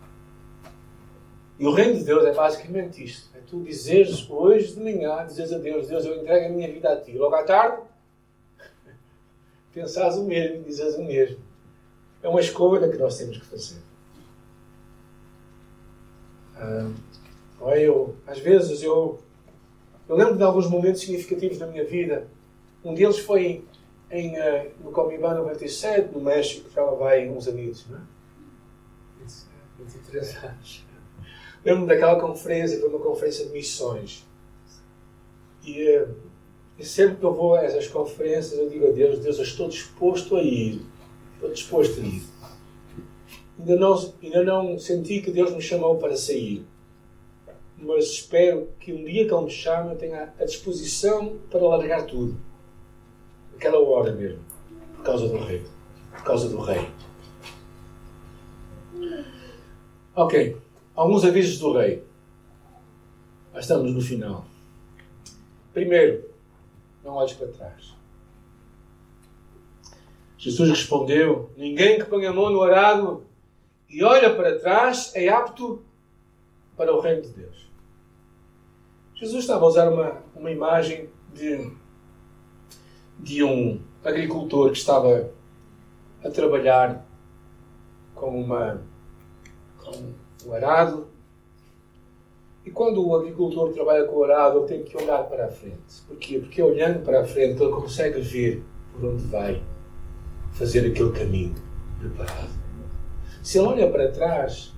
E 1.58 1.66
o 1.66 1.72
reino 1.72 1.98
de 1.98 2.04
Deus 2.04 2.24
é 2.24 2.32
basicamente 2.32 3.04
isto. 3.04 3.30
É 3.36 3.40
tu 3.46 3.62
dizeres 3.62 4.28
hoje 4.28 4.74
de 4.74 4.80
manhã, 4.80 5.24
dizes 5.26 5.52
a 5.52 5.58
Deus, 5.58 5.86
Deus, 5.86 6.04
eu 6.04 6.20
entrego 6.20 6.46
a 6.46 6.48
minha 6.48 6.70
vida 6.72 6.92
a 6.92 7.00
ti. 7.00 7.12
Logo 7.12 7.34
à 7.34 7.44
tarde, 7.44 7.82
pensares 9.72 10.16
o 10.16 10.24
mesmo 10.24 10.64
dizes 10.64 10.96
o 10.96 11.04
mesmo. 11.04 11.38
É 12.22 12.28
uma 12.28 12.40
escolha 12.40 12.88
que 12.88 12.96
nós 12.96 13.16
temos 13.18 13.38
que 13.38 13.46
fazer. 13.46 13.80
Ah, 16.56 16.90
eu, 17.76 18.16
às 18.26 18.38
vezes 18.38 18.82
eu, 18.82 19.20
eu 20.08 20.16
lembro 20.16 20.36
de 20.36 20.42
alguns 20.42 20.68
momentos 20.68 21.00
significativos 21.02 21.58
da 21.58 21.66
minha 21.66 21.84
vida. 21.84 22.26
Um 22.84 22.94
deles 22.94 23.18
foi 23.18 23.64
em, 24.10 24.38
uh, 24.38 24.70
no 24.82 24.92
Comiban 24.92 25.34
97, 25.34 26.12
no 26.12 26.20
México, 26.20 26.70
já 26.70 26.82
lá 26.82 26.94
vai 26.94 27.28
uns 27.28 27.48
amigos, 27.48 27.86
não 27.88 27.98
é? 27.98 28.00
23 29.78 30.44
anos. 30.44 30.84
Lembro-me 31.64 31.88
daquela 31.88 32.20
conferência, 32.20 32.78
foi 32.78 32.88
uma 32.88 32.98
conferência 32.98 33.46
de 33.46 33.52
missões. 33.52 34.24
E, 35.64 35.88
uh, 35.96 36.14
e, 36.78 36.84
sempre 36.84 37.16
que 37.16 37.24
eu 37.24 37.32
vou 37.32 37.54
a 37.54 37.64
essas 37.64 37.88
conferências, 37.88 38.58
eu 38.58 38.68
digo 38.68 38.86
a 38.86 38.90
Deus: 38.90 39.18
Deus, 39.18 39.38
eu 39.38 39.44
estou 39.44 39.68
disposto 39.68 40.36
a 40.36 40.42
ir. 40.42 40.82
Estou 41.34 41.50
disposto 41.50 42.00
a 42.00 42.04
ir. 42.04 42.22
Ainda 43.58 43.76
não, 43.76 44.14
ainda 44.22 44.44
não 44.44 44.78
senti 44.78 45.22
que 45.22 45.30
Deus 45.30 45.52
me 45.52 45.62
chamou 45.62 45.96
para 45.96 46.16
sair. 46.16 46.66
Mas 47.78 48.06
espero 48.06 48.68
que 48.78 48.92
um 48.92 49.04
dia 49.04 49.26
que 49.26 49.34
Ele 49.34 49.44
me 49.44 49.50
chame, 49.50 49.92
eu 49.92 49.96
tenha 49.96 50.34
a 50.38 50.44
disposição 50.44 51.38
para 51.50 51.60
largar 51.60 52.06
tudo 52.06 52.36
Aquela 53.56 53.78
hora 53.78 54.12
mesmo. 54.12 54.40
Por 54.96 55.04
causa 55.04 55.28
do 55.28 55.38
rei. 55.38 55.62
Por 56.12 56.24
causa 56.24 56.48
do 56.48 56.60
rei. 56.60 56.88
Ok. 60.14 60.63
Alguns 60.94 61.24
avisos 61.24 61.58
do 61.58 61.72
rei. 61.72 62.04
Já 63.52 63.60
estamos 63.60 63.92
no 63.92 64.00
final. 64.00 64.44
Primeiro, 65.72 66.28
não 67.02 67.14
olhes 67.14 67.32
para 67.32 67.48
trás. 67.48 67.94
Jesus 70.38 70.70
respondeu: 70.70 71.50
Ninguém 71.56 71.98
que 71.98 72.04
põe 72.04 72.26
a 72.26 72.32
mão 72.32 72.50
no 72.50 72.62
arado 72.62 73.24
e 73.88 74.02
olha 74.02 74.34
para 74.34 74.58
trás 74.58 75.12
é 75.14 75.28
apto 75.28 75.82
para 76.76 76.94
o 76.94 77.00
reino 77.00 77.22
de 77.22 77.28
Deus. 77.28 77.68
Jesus 79.14 79.44
estava 79.44 79.64
a 79.64 79.68
usar 79.68 79.88
uma, 79.88 80.22
uma 80.34 80.50
imagem 80.50 81.08
de 81.32 81.72
de 83.18 83.42
um 83.42 83.80
agricultor 84.04 84.70
que 84.70 84.78
estava 84.78 85.30
a 86.22 86.30
trabalhar 86.30 87.04
com, 88.14 88.42
uma, 88.42 88.82
com 89.78 90.12
um 90.46 90.54
arado. 90.54 91.06
E 92.64 92.70
quando 92.70 93.06
o 93.06 93.14
agricultor 93.14 93.72
trabalha 93.72 94.04
com 94.04 94.16
o 94.16 94.24
arado, 94.24 94.60
ele 94.60 94.66
tem 94.66 94.82
que 94.82 94.96
olhar 94.96 95.24
para 95.24 95.46
a 95.46 95.48
frente. 95.48 96.02
Porquê? 96.08 96.38
Porque 96.38 96.60
é 96.60 96.64
olhando 96.64 97.04
para 97.04 97.20
a 97.20 97.24
frente 97.24 97.62
ele 97.62 97.72
consegue 97.72 98.20
ver 98.20 98.64
por 98.92 99.10
onde 99.10 99.24
vai 99.24 99.62
fazer 100.52 100.90
aquele 100.90 101.12
caminho 101.12 101.54
preparado. 101.98 102.52
Se 103.42 103.58
ele 103.58 103.68
olha 103.68 103.90
para 103.90 104.10
trás, 104.10 104.72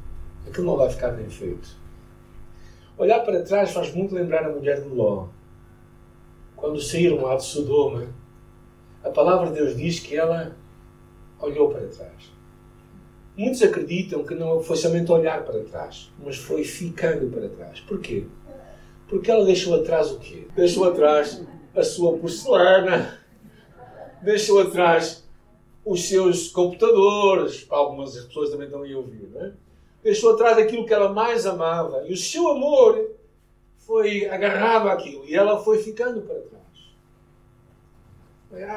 aquilo 0.47 0.67
não 0.67 0.77
vai 0.77 0.91
ficar 0.91 1.11
bem 1.11 1.29
feito. 1.29 1.69
Olhar 2.99 3.21
para 3.21 3.43
trás 3.43 3.73
faz 3.73 3.95
muito 3.95 4.15
lembrar 4.15 4.45
a 4.45 4.49
mulher 4.49 4.81
de 4.81 4.89
Ló. 4.89 5.29
Quando 6.57 6.81
saíram 6.81 7.23
lá 7.23 7.37
de 7.37 7.45
Sodoma, 7.45 8.09
a 9.05 9.11
palavra 9.11 9.49
de 9.49 9.55
Deus 9.55 9.77
diz 9.77 10.01
que 10.01 10.17
ela 10.17 10.57
olhou 11.39 11.71
para 11.71 11.87
trás. 11.87 12.36
Muitos 13.37 13.63
acreditam 13.63 14.25
que 14.25 14.35
não 14.35 14.61
foi 14.61 14.77
somente 14.77 15.13
olhar 15.13 15.45
para 15.45 15.63
trás, 15.65 16.11
mas 16.25 16.37
foi 16.37 16.65
ficando 16.65 17.31
para 17.31 17.49
trás. 17.49 17.81
Porquê? 17.81 18.25
Porque 19.09 19.31
ela 19.31 19.45
deixou 19.45 19.75
atrás 19.75 20.11
o 20.11 20.19
quê? 20.19 20.47
Deixou 20.57 20.85
atrás 20.85 21.43
a 21.75 21.83
sua 21.83 22.17
porcelana, 22.17 23.21
deixou 24.23 24.61
atrás 24.61 25.25
os 25.85 26.09
seus 26.09 26.49
computadores, 26.49 27.67
algumas 27.71 28.17
pessoas 28.25 28.51
também 28.51 28.67
estão 28.67 28.83
a 28.83 28.97
ouvir, 28.97 29.29
não 29.33 29.45
é? 29.45 29.53
Deixou 30.03 30.35
atrás 30.35 30.59
aquilo 30.59 30.87
que 30.87 30.95
ela 30.95 31.13
mais 31.13 31.47
amava 31.47 32.05
e 32.09 32.13
o 32.13 32.17
seu 32.17 32.49
amor 32.49 33.11
foi 33.79 34.27
agarrado 34.29 34.89
àquilo 34.89 35.25
e 35.27 35.35
ela 35.35 35.59
foi 35.63 35.79
ficando 35.79 36.23
para 36.23 36.41
trás. 36.41 36.67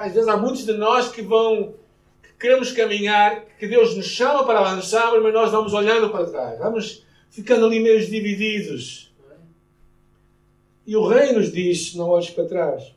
Às 0.04 0.14
vezes 0.14 0.28
há 0.28 0.38
muitos 0.38 0.66
de 0.66 0.74
nós 0.74 1.10
que 1.10 1.22
vão, 1.22 1.74
queremos 2.40 2.72
caminhar, 2.72 3.46
que 3.60 3.68
Deus 3.68 3.96
nos 3.96 4.06
chama 4.06 4.46
para 4.46 4.60
avançar, 4.60 5.12
mas 5.22 5.34
nós 5.34 5.52
vamos 5.52 5.74
olhando 5.74 6.10
para 6.10 6.26
trás. 6.26 6.60
Vamos 6.60 7.06
ficando 7.30 7.66
ali 7.66 7.80
meio 7.80 8.00
divididos. 8.00 9.14
E 10.88 10.96
o 10.96 11.06
Rei 11.06 11.34
nos 11.34 11.52
diz: 11.52 11.94
não 11.96 12.08
olhes 12.08 12.30
para 12.30 12.46
trás. 12.46 12.96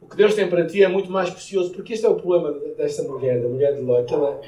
O 0.00 0.08
que 0.08 0.16
Deus 0.16 0.34
tem 0.34 0.48
para 0.48 0.66
ti 0.66 0.82
é 0.82 0.88
muito 0.88 1.10
mais 1.10 1.30
precioso, 1.30 1.70
porque 1.70 1.92
este 1.92 2.04
é 2.04 2.08
o 2.08 2.16
problema 2.16 2.52
desta 2.76 3.02
mulher, 3.04 3.40
da 3.40 3.48
mulher 3.48 3.76
de 3.76 3.82
Ló, 3.82 4.02
que 4.02 4.12
ela 4.12 4.40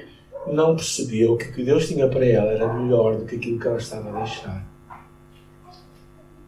não 0.46 0.74
percebeu 0.74 1.36
que 1.36 1.48
o 1.48 1.52
que 1.52 1.62
Deus 1.62 1.86
tinha 1.86 2.08
para 2.08 2.24
ela 2.24 2.50
era 2.50 2.72
melhor 2.72 3.16
do 3.16 3.24
que 3.24 3.36
aquilo 3.36 3.60
que 3.60 3.66
ela 3.66 3.78
estava 3.78 4.10
a 4.10 4.24
deixar. 4.24 4.66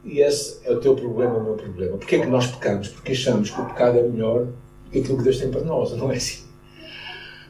E 0.04 0.20
esse 0.20 0.60
é 0.64 0.72
o 0.72 0.80
teu 0.80 0.94
problema, 0.94 1.38
o 1.38 1.44
meu 1.44 1.54
problema. 1.54 1.96
Porquê 1.96 2.16
é 2.16 2.20
que 2.20 2.26
nós 2.26 2.46
pecamos? 2.48 2.88
Porque 2.88 3.12
achamos 3.12 3.50
que 3.50 3.60
o 3.60 3.66
pecado 3.66 3.98
é 3.98 4.02
melhor 4.02 4.44
do 4.44 4.90
que 4.90 4.98
aquilo 4.98 5.18
que 5.18 5.24
Deus 5.24 5.38
tem 5.38 5.50
para 5.50 5.62
nós, 5.62 5.92
não 5.96 6.10
é 6.12 6.16
assim? 6.16 6.45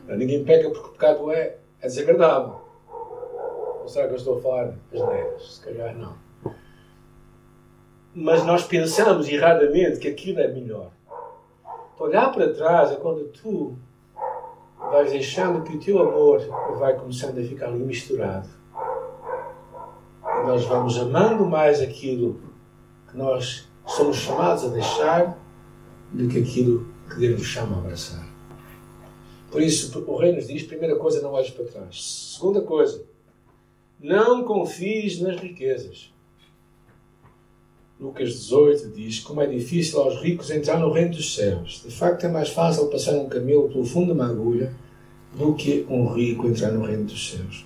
Ninguém 0.08 0.44
peca 0.44 0.70
porque 0.70 0.88
o 0.88 0.92
pecado 0.92 1.32
é, 1.32 1.56
é 1.80 1.86
desagradável. 1.86 2.60
Ou 3.80 3.88
será 3.88 4.06
que 4.06 4.12
eu 4.12 4.16
estou 4.16 4.38
a 4.38 4.40
falar 4.40 4.74
as 4.92 5.00
neiras? 5.00 5.54
Se 5.54 5.64
calhar 5.64 5.96
não. 5.96 6.14
Mas 8.14 8.44
nós 8.44 8.64
pensamos 8.64 9.28
erradamente 9.28 9.98
que 9.98 10.08
aquilo 10.08 10.40
é 10.40 10.48
melhor. 10.48 10.90
Olhar 11.98 12.30
para 12.30 12.52
trás 12.52 12.92
é 12.92 12.96
quando 12.96 13.28
tu 13.28 13.76
vais 14.90 15.10
deixando 15.10 15.62
que 15.62 15.76
o 15.76 15.80
teu 15.80 15.98
amor 15.98 16.40
vai 16.78 16.94
começando 16.94 17.38
a 17.38 17.42
ficar 17.42 17.66
ali 17.66 17.78
misturado. 17.78 18.48
E 20.24 20.46
nós 20.46 20.64
vamos 20.64 20.98
amando 20.98 21.46
mais 21.46 21.80
aquilo 21.80 22.40
que 23.10 23.16
nós 23.16 23.68
somos 23.86 24.16
chamados 24.16 24.64
a 24.64 24.68
deixar 24.68 25.38
do 26.12 26.28
que 26.28 26.40
aquilo 26.40 26.86
que 27.08 27.18
Deus 27.18 27.38
nos 27.38 27.46
chama 27.46 27.76
a 27.76 27.78
abraçar. 27.78 28.25
Por 29.56 29.62
isso, 29.62 30.04
o 30.06 30.16
Rei 30.16 30.32
nos 30.32 30.48
diz: 30.48 30.64
primeira 30.64 30.96
coisa, 30.96 31.22
não 31.22 31.32
olhes 31.32 31.48
para 31.48 31.64
trás. 31.64 32.34
Segunda 32.34 32.60
coisa, 32.60 33.02
não 33.98 34.44
confies 34.44 35.18
nas 35.18 35.40
riquezas. 35.40 36.12
Lucas 37.98 38.34
18 38.34 38.90
diz 38.90 39.20
como 39.20 39.40
é 39.40 39.46
difícil 39.46 39.98
aos 40.02 40.20
ricos 40.20 40.50
entrar 40.50 40.78
no 40.78 40.92
reino 40.92 41.12
dos 41.12 41.34
céus. 41.34 41.82
De 41.82 41.90
facto, 41.90 42.24
é 42.24 42.28
mais 42.28 42.50
fácil 42.50 42.88
passar 42.88 43.14
um 43.14 43.30
camelo 43.30 43.70
pelo 43.70 43.86
fundo 43.86 44.08
de 44.08 44.12
uma 44.12 44.28
agulha 44.28 44.74
do 45.32 45.54
que 45.54 45.86
um 45.88 46.12
rico 46.12 46.46
entrar 46.46 46.70
no 46.72 46.84
reino 46.84 47.04
dos 47.04 47.30
céus. 47.30 47.64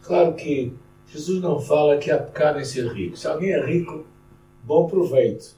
Claro 0.00 0.32
que 0.34 0.72
Jesus 1.08 1.42
não 1.42 1.58
fala 1.58 1.98
que 1.98 2.08
há 2.08 2.18
pecado 2.18 2.60
em 2.60 2.64
ser 2.64 2.86
rico. 2.86 3.16
Se 3.16 3.26
alguém 3.26 3.50
é 3.50 3.66
rico, 3.66 4.06
bom 4.62 4.86
proveito. 4.86 5.56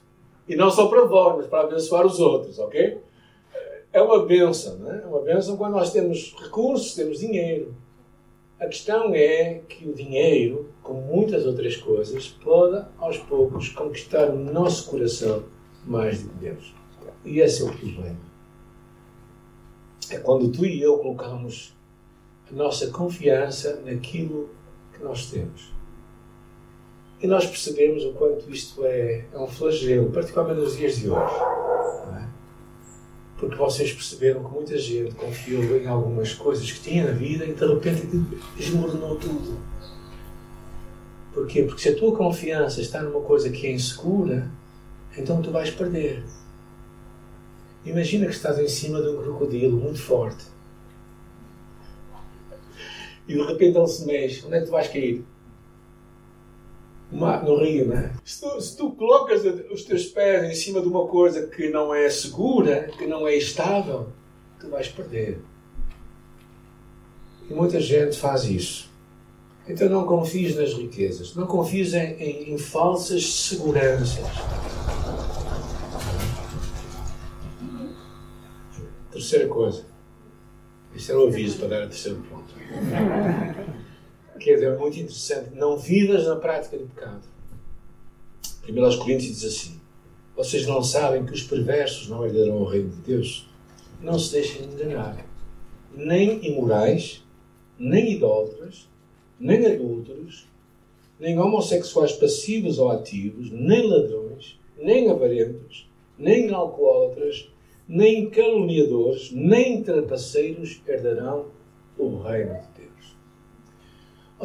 E 0.49 0.55
não 0.55 0.71
só 0.71 0.87
para 0.87 1.05
vós, 1.05 1.37
mas 1.37 1.45
para 1.45 1.65
abençoar 1.65 2.07
os 2.07 2.19
outros, 2.19 2.57
ok? 2.57 3.05
É 3.95 4.01
uma 4.01 4.25
benção, 4.25 4.77
não 4.79 4.91
é? 4.91 5.03
É 5.03 5.05
uma 5.05 5.21
benção 5.21 5.55
quando 5.55 5.71
nós 5.71 5.93
temos 5.93 6.35
recursos, 6.37 6.95
temos 6.95 7.19
dinheiro. 7.19 7.73
A 8.59 8.65
questão 8.65 9.15
é 9.15 9.61
que 9.69 9.87
o 9.87 9.93
dinheiro, 9.93 10.69
como 10.83 10.99
muitas 10.99 11.45
outras 11.45 11.77
coisas, 11.77 12.27
pode 12.27 12.85
aos 12.97 13.19
poucos 13.19 13.69
conquistar 13.69 14.31
o 14.31 14.35
nosso 14.35 14.89
coração 14.89 15.45
mais 15.85 16.23
que 16.23 16.27
Deus. 16.27 16.75
E 17.23 17.39
esse 17.39 17.61
é 17.61 17.65
o 17.67 17.69
problema. 17.69 18.19
É 20.09 20.17
quando 20.17 20.51
tu 20.51 20.65
e 20.65 20.81
eu 20.81 20.97
colocamos 20.97 21.73
a 22.51 22.53
nossa 22.53 22.91
confiança 22.91 23.81
naquilo 23.85 24.49
que 24.93 25.01
nós 25.01 25.31
temos. 25.31 25.73
E 27.21 27.27
nós 27.27 27.45
percebemos 27.45 28.03
o 28.03 28.11
quanto 28.11 28.51
isto 28.51 28.85
é, 28.85 29.23
é 29.31 29.39
um 29.39 29.47
flagelo, 29.47 30.11
particularmente 30.11 30.59
nos 30.59 30.75
dias 30.75 30.97
de 30.97 31.09
hoje 31.09 31.55
porque 33.37 33.55
vocês 33.55 33.91
perceberam 33.91 34.43
que 34.43 34.51
muita 34.51 34.77
gente 34.77 35.13
confiou 35.15 35.77
em 35.77 35.87
algumas 35.87 36.33
coisas 36.33 36.71
que 36.71 36.79
tinha 36.81 37.05
na 37.05 37.11
vida 37.11 37.45
e 37.45 37.53
de 37.53 37.65
repente 37.65 38.07
desmoronou 38.57 39.17
tudo. 39.17 39.59
Porquê? 41.33 41.63
Porque 41.63 41.81
se 41.81 41.89
a 41.89 41.95
tua 41.95 42.15
confiança 42.15 42.79
está 42.79 43.01
numa 43.01 43.21
coisa 43.21 43.49
que 43.49 43.67
é 43.67 43.71
insegura, 43.71 44.49
então 45.17 45.41
tu 45.41 45.51
vais 45.51 45.69
perder. 45.69 46.23
Imagina 47.85 48.25
que 48.25 48.33
estás 48.33 48.57
em 48.57 48.67
cima 48.67 49.01
de 49.01 49.09
um 49.09 49.21
crocodilo 49.21 49.77
muito 49.77 50.01
forte 50.01 50.55
e 53.27 53.33
de 53.33 53.41
repente 53.41 53.77
ele 53.77 53.87
se 53.87 54.05
mexe. 54.05 54.45
Onde 54.45 54.55
é 54.55 54.59
que 54.59 54.65
tu 54.65 54.71
vais 54.71 54.87
cair? 54.87 55.25
No 57.11 57.57
rio, 57.57 57.87
né? 57.87 58.13
Se 58.23 58.41
tu, 58.41 58.61
se 58.61 58.77
tu 58.77 58.91
colocas 58.91 59.43
os 59.71 59.83
teus 59.83 60.05
pés 60.05 60.49
em 60.49 60.55
cima 60.55 60.81
de 60.81 60.87
uma 60.87 61.07
coisa 61.07 61.47
que 61.47 61.69
não 61.69 61.93
é 61.93 62.09
segura, 62.09 62.89
que 62.97 63.05
não 63.05 63.27
é 63.27 63.35
estável, 63.35 64.09
tu 64.59 64.69
vais 64.69 64.87
perder. 64.87 65.39
E 67.49 67.53
muita 67.53 67.79
gente 67.79 68.17
faz 68.17 68.45
isso. 68.45 68.89
Então 69.67 69.89
não 69.89 70.05
confies 70.05 70.55
nas 70.55 70.73
riquezas, 70.73 71.35
não 71.35 71.47
confies 71.47 71.93
em, 71.93 72.13
em, 72.13 72.53
em 72.53 72.57
falsas 72.57 73.25
seguranças. 73.25 74.25
Terceira 79.11 79.47
coisa. 79.47 79.85
Este 80.95 81.11
era 81.11 81.19
o 81.19 81.27
aviso 81.27 81.57
para 81.57 81.67
dar 81.67 81.83
a 81.83 81.87
terceiro 81.87 82.23
ponto 82.29 82.53
que 84.39 84.51
é 84.51 84.77
muito 84.77 84.99
interessante. 84.99 85.55
Não 85.55 85.77
vivas 85.77 86.25
na 86.25 86.35
prática 86.35 86.77
do 86.77 86.85
pecado. 86.87 87.23
Primeiro 88.61 88.87
aos 88.87 88.95
Coríntios 88.95 89.39
diz 89.39 89.43
assim: 89.45 89.79
Vocês 90.35 90.65
não 90.65 90.83
sabem 90.83 91.25
que 91.25 91.33
os 91.33 91.43
perversos 91.43 92.09
não 92.09 92.25
herdarão 92.25 92.57
o 92.57 92.65
reino 92.65 92.89
de 92.89 93.01
Deus? 93.01 93.47
Não 94.01 94.17
se 94.19 94.33
deixem 94.33 94.65
enganar. 94.65 95.25
Nem 95.95 96.45
imorais, 96.45 97.23
nem 97.77 98.13
idólatras, 98.13 98.87
nem 99.39 99.65
adúlteros, 99.65 100.47
nem 101.19 101.39
homossexuais 101.39 102.11
passivos 102.13 102.79
ou 102.79 102.89
ativos, 102.89 103.49
nem 103.51 103.87
ladrões, 103.87 104.59
nem 104.77 105.09
avarentos, 105.09 105.89
nem 106.17 106.49
alcoólatras, 106.51 107.49
nem 107.87 108.29
caluniadores, 108.29 109.31
nem 109.31 109.81
trapaceiros 109.83 110.81
herdarão 110.87 111.47
o 111.97 112.17
reino 112.17 112.59
de 112.59 112.67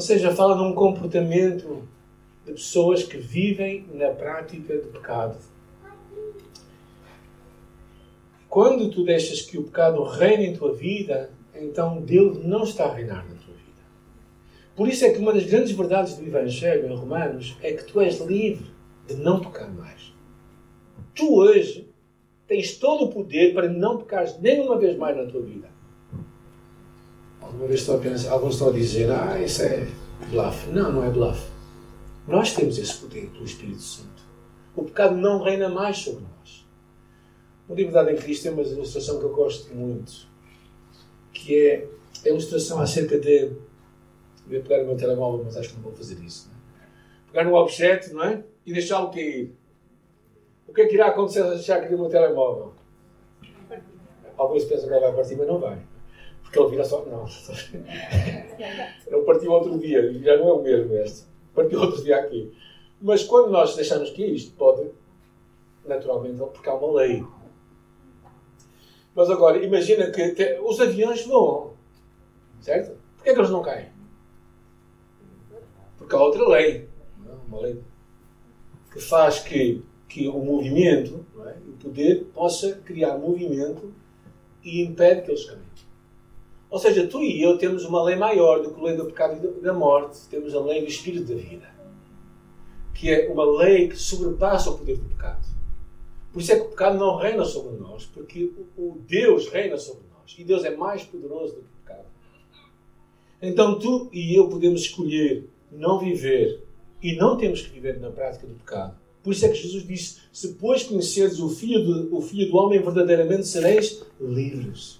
ou 0.00 0.02
seja, 0.02 0.34
fala 0.34 0.56
de 0.56 0.62
um 0.62 0.72
comportamento 0.72 1.86
de 2.46 2.52
pessoas 2.52 3.02
que 3.02 3.18
vivem 3.18 3.84
na 3.92 4.08
prática 4.08 4.78
do 4.78 4.88
pecado. 4.88 5.36
Quando 8.48 8.90
tu 8.90 9.04
deixas 9.04 9.42
que 9.42 9.58
o 9.58 9.64
pecado 9.64 10.02
reine 10.02 10.46
em 10.46 10.56
tua 10.56 10.72
vida, 10.72 11.30
então 11.54 12.00
Deus 12.00 12.42
não 12.42 12.62
está 12.62 12.86
a 12.86 12.94
reinar 12.94 13.28
na 13.28 13.34
tua 13.34 13.52
vida. 13.52 13.82
Por 14.74 14.88
isso 14.88 15.04
é 15.04 15.10
que 15.10 15.18
uma 15.18 15.34
das 15.34 15.44
grandes 15.44 15.72
verdades 15.72 16.16
do 16.16 16.26
Evangelho 16.26 16.90
em 16.90 16.96
Romanos 16.96 17.58
é 17.60 17.74
que 17.74 17.84
tu 17.84 18.00
és 18.00 18.20
livre 18.20 18.70
de 19.06 19.16
não 19.16 19.38
pecar 19.38 19.70
mais. 19.70 20.14
Tu 21.14 21.30
hoje 21.30 21.90
tens 22.48 22.74
todo 22.78 23.04
o 23.04 23.10
poder 23.10 23.52
para 23.52 23.68
não 23.68 23.98
pecares 23.98 24.38
nenhuma 24.40 24.78
vez 24.78 24.96
mais 24.96 25.14
na 25.14 25.26
tua 25.26 25.42
vida. 25.42 25.68
Alguma 27.50 27.66
vez 27.66 27.80
estou 27.80 27.96
a 27.96 27.98
pensar, 27.98 28.30
alguns 28.30 28.54
estão 28.54 28.68
a 28.68 28.72
dizer, 28.72 29.10
ah, 29.10 29.42
isso 29.42 29.62
é 29.62 29.84
bluff. 30.30 30.70
Não, 30.70 30.92
não 30.92 31.04
é 31.04 31.10
bluff. 31.10 31.50
Nós 32.28 32.54
temos 32.54 32.78
esse 32.78 32.96
poder 32.98 33.28
pelo 33.30 33.44
Espírito 33.44 33.82
Santo. 33.82 34.22
O 34.76 34.84
pecado 34.84 35.16
não 35.16 35.42
reina 35.42 35.68
mais 35.68 35.98
sobre 35.98 36.20
nós. 36.20 36.64
Livro 37.68 37.92
Dado 37.92 38.10
em 38.10 38.16
Cristo 38.16 38.44
tem 38.44 38.52
uma 38.52 38.62
ilustração 38.62 39.18
que 39.18 39.24
eu 39.24 39.34
gosto 39.34 39.74
muito, 39.74 40.28
que 41.32 41.56
é 41.56 41.88
a 42.24 42.28
ilustração 42.28 42.80
acerca 42.80 43.18
de. 43.18 43.52
Eu 44.48 44.58
ia 44.58 44.60
pegar 44.60 44.84
o 44.84 44.86
meu 44.86 44.96
telemóvel, 44.96 45.44
mas 45.44 45.56
acho 45.56 45.70
que 45.70 45.76
não 45.76 45.82
vou 45.82 45.92
fazer 45.92 46.22
isso. 46.22 46.48
Não 46.48 46.56
é? 46.56 46.88
Pegar 47.32 47.50
um 47.50 47.54
objeto, 47.54 48.14
não 48.14 48.24
é? 48.24 48.44
E 48.64 48.72
deixá-lo 48.72 49.10
cair. 49.10 49.52
O 50.68 50.72
que 50.72 50.82
é 50.82 50.86
que 50.86 50.94
irá 50.94 51.08
acontecer 51.08 51.42
se 51.42 51.50
deixar 51.50 51.80
cair 51.80 51.96
o 51.96 51.98
meu 51.98 52.08
telemóvel? 52.08 52.74
Alguns 54.36 54.64
pensam 54.64 54.88
que 54.88 54.94
ele 54.94 55.00
vai 55.00 55.12
partir, 55.12 55.36
mas 55.36 55.48
não 55.48 55.58
vai. 55.58 55.89
Porque 56.50 56.58
ele 56.58 56.70
vira 56.70 56.84
só. 56.84 57.04
Não. 57.04 57.24
Ele 59.06 59.22
partiu 59.24 59.52
outro 59.52 59.78
dia, 59.78 60.12
já 60.20 60.36
não 60.36 60.48
é 60.48 60.52
o 60.52 60.62
mesmo 60.62 60.94
este. 60.96 61.24
Partiu 61.54 61.80
outro 61.80 62.02
dia 62.02 62.18
aqui. 62.18 62.52
Mas 63.00 63.22
quando 63.22 63.50
nós 63.50 63.76
deixamos 63.76 64.10
que 64.10 64.24
isto 64.24 64.52
pode, 64.56 64.90
naturalmente, 65.86 66.38
porque 66.38 66.68
há 66.68 66.74
uma 66.74 66.92
lei. 67.00 67.24
Mas 69.14 69.30
agora, 69.30 69.64
imagina 69.64 70.10
que 70.10 70.58
os 70.60 70.80
aviões 70.80 71.24
voam. 71.24 71.74
Certo? 72.60 72.98
Porquê 73.14 73.30
é 73.30 73.32
que 73.32 73.38
eles 73.38 73.50
não 73.50 73.62
caem? 73.62 73.88
Porque 75.98 76.14
há 76.14 76.20
outra 76.20 76.48
lei. 76.48 76.88
Uma 77.46 77.60
lei 77.60 77.80
que 78.92 79.00
faz 79.00 79.38
que, 79.38 79.84
que 80.08 80.26
o 80.26 80.38
movimento, 80.40 81.24
é? 81.46 81.56
o 81.68 81.72
poder, 81.80 82.24
possa 82.34 82.72
criar 82.84 83.16
movimento 83.16 83.94
e 84.64 84.82
impede 84.82 85.22
que 85.22 85.30
eles 85.30 85.44
caem. 85.44 85.70
Ou 86.70 86.78
seja, 86.78 87.06
tu 87.06 87.22
e 87.22 87.42
eu 87.42 87.58
temos 87.58 87.84
uma 87.84 88.02
lei 88.02 88.14
maior 88.14 88.62
do 88.62 88.72
que 88.72 88.80
a 88.80 88.84
lei 88.84 88.96
do 88.96 89.06
pecado 89.06 89.44
e 89.58 89.60
da 89.60 89.74
morte. 89.74 90.20
Temos 90.30 90.54
a 90.54 90.60
lei 90.60 90.80
do 90.80 90.86
Espírito 90.86 91.34
da 91.34 91.34
vida. 91.34 91.68
Que 92.94 93.10
é 93.10 93.28
uma 93.28 93.44
lei 93.44 93.88
que 93.88 93.96
sobrepassa 93.96 94.70
o 94.70 94.78
poder 94.78 94.96
do 94.96 95.04
pecado. 95.06 95.44
Por 96.32 96.40
isso 96.40 96.52
é 96.52 96.56
que 96.56 96.66
o 96.66 96.68
pecado 96.70 96.96
não 96.96 97.16
reina 97.16 97.44
sobre 97.44 97.76
nós, 97.76 98.06
porque 98.06 98.52
o 98.76 98.98
Deus 99.08 99.48
reina 99.48 99.76
sobre 99.76 100.04
nós. 100.16 100.36
E 100.38 100.44
Deus 100.44 100.64
é 100.64 100.76
mais 100.76 101.02
poderoso 101.02 101.56
do 101.56 101.62
que 101.62 101.66
o 101.66 101.84
pecado. 101.84 102.06
Então 103.42 103.78
tu 103.78 104.08
e 104.12 104.38
eu 104.38 104.48
podemos 104.48 104.82
escolher 104.82 105.50
não 105.72 105.98
viver 105.98 106.62
e 107.02 107.16
não 107.16 107.36
temos 107.36 107.62
que 107.62 107.70
viver 107.70 107.98
na 107.98 108.10
prática 108.10 108.46
do 108.46 108.54
pecado. 108.54 108.96
Por 109.24 109.32
isso 109.32 109.44
é 109.44 109.48
que 109.48 109.56
Jesus 109.56 109.84
disse: 109.84 110.20
Se 110.32 110.54
pois 110.54 110.84
conheceres 110.84 111.40
o 111.40 111.48
Filho 111.48 111.82
do, 111.84 112.16
o 112.16 112.22
filho 112.22 112.48
do 112.48 112.56
Homem, 112.56 112.80
verdadeiramente 112.80 113.48
sereis 113.48 114.04
livres 114.20 114.99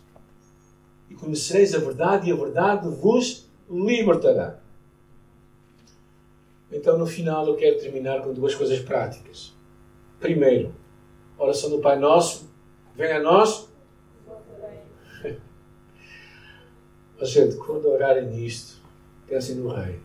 e 1.11 1.15
conhecereis 1.15 1.75
a 1.75 1.79
verdade, 1.79 2.31
e 2.31 2.33
a 2.33 2.37
verdade 2.37 2.89
vos 2.89 3.51
libertará. 3.69 4.61
Então, 6.73 6.97
no 6.97 7.07
final, 7.07 7.47
eu 7.49 7.57
quero 7.57 7.81
terminar 7.81 8.23
com 8.23 8.33
duas 8.33 8.55
coisas 8.55 8.79
práticas. 8.79 9.53
Primeiro, 10.21 10.73
oração 11.37 11.69
do 11.69 11.81
Pai 11.81 11.99
Nosso, 11.99 12.49
venha 12.95 13.17
a 13.17 13.23
nós. 13.23 13.69
Mas, 17.19 17.31
gente, 17.31 17.57
quando 17.57 17.91
orarem 17.91 18.27
nisto, 18.27 18.81
pensem 19.27 19.57
no 19.57 19.69
Rei. 19.69 19.99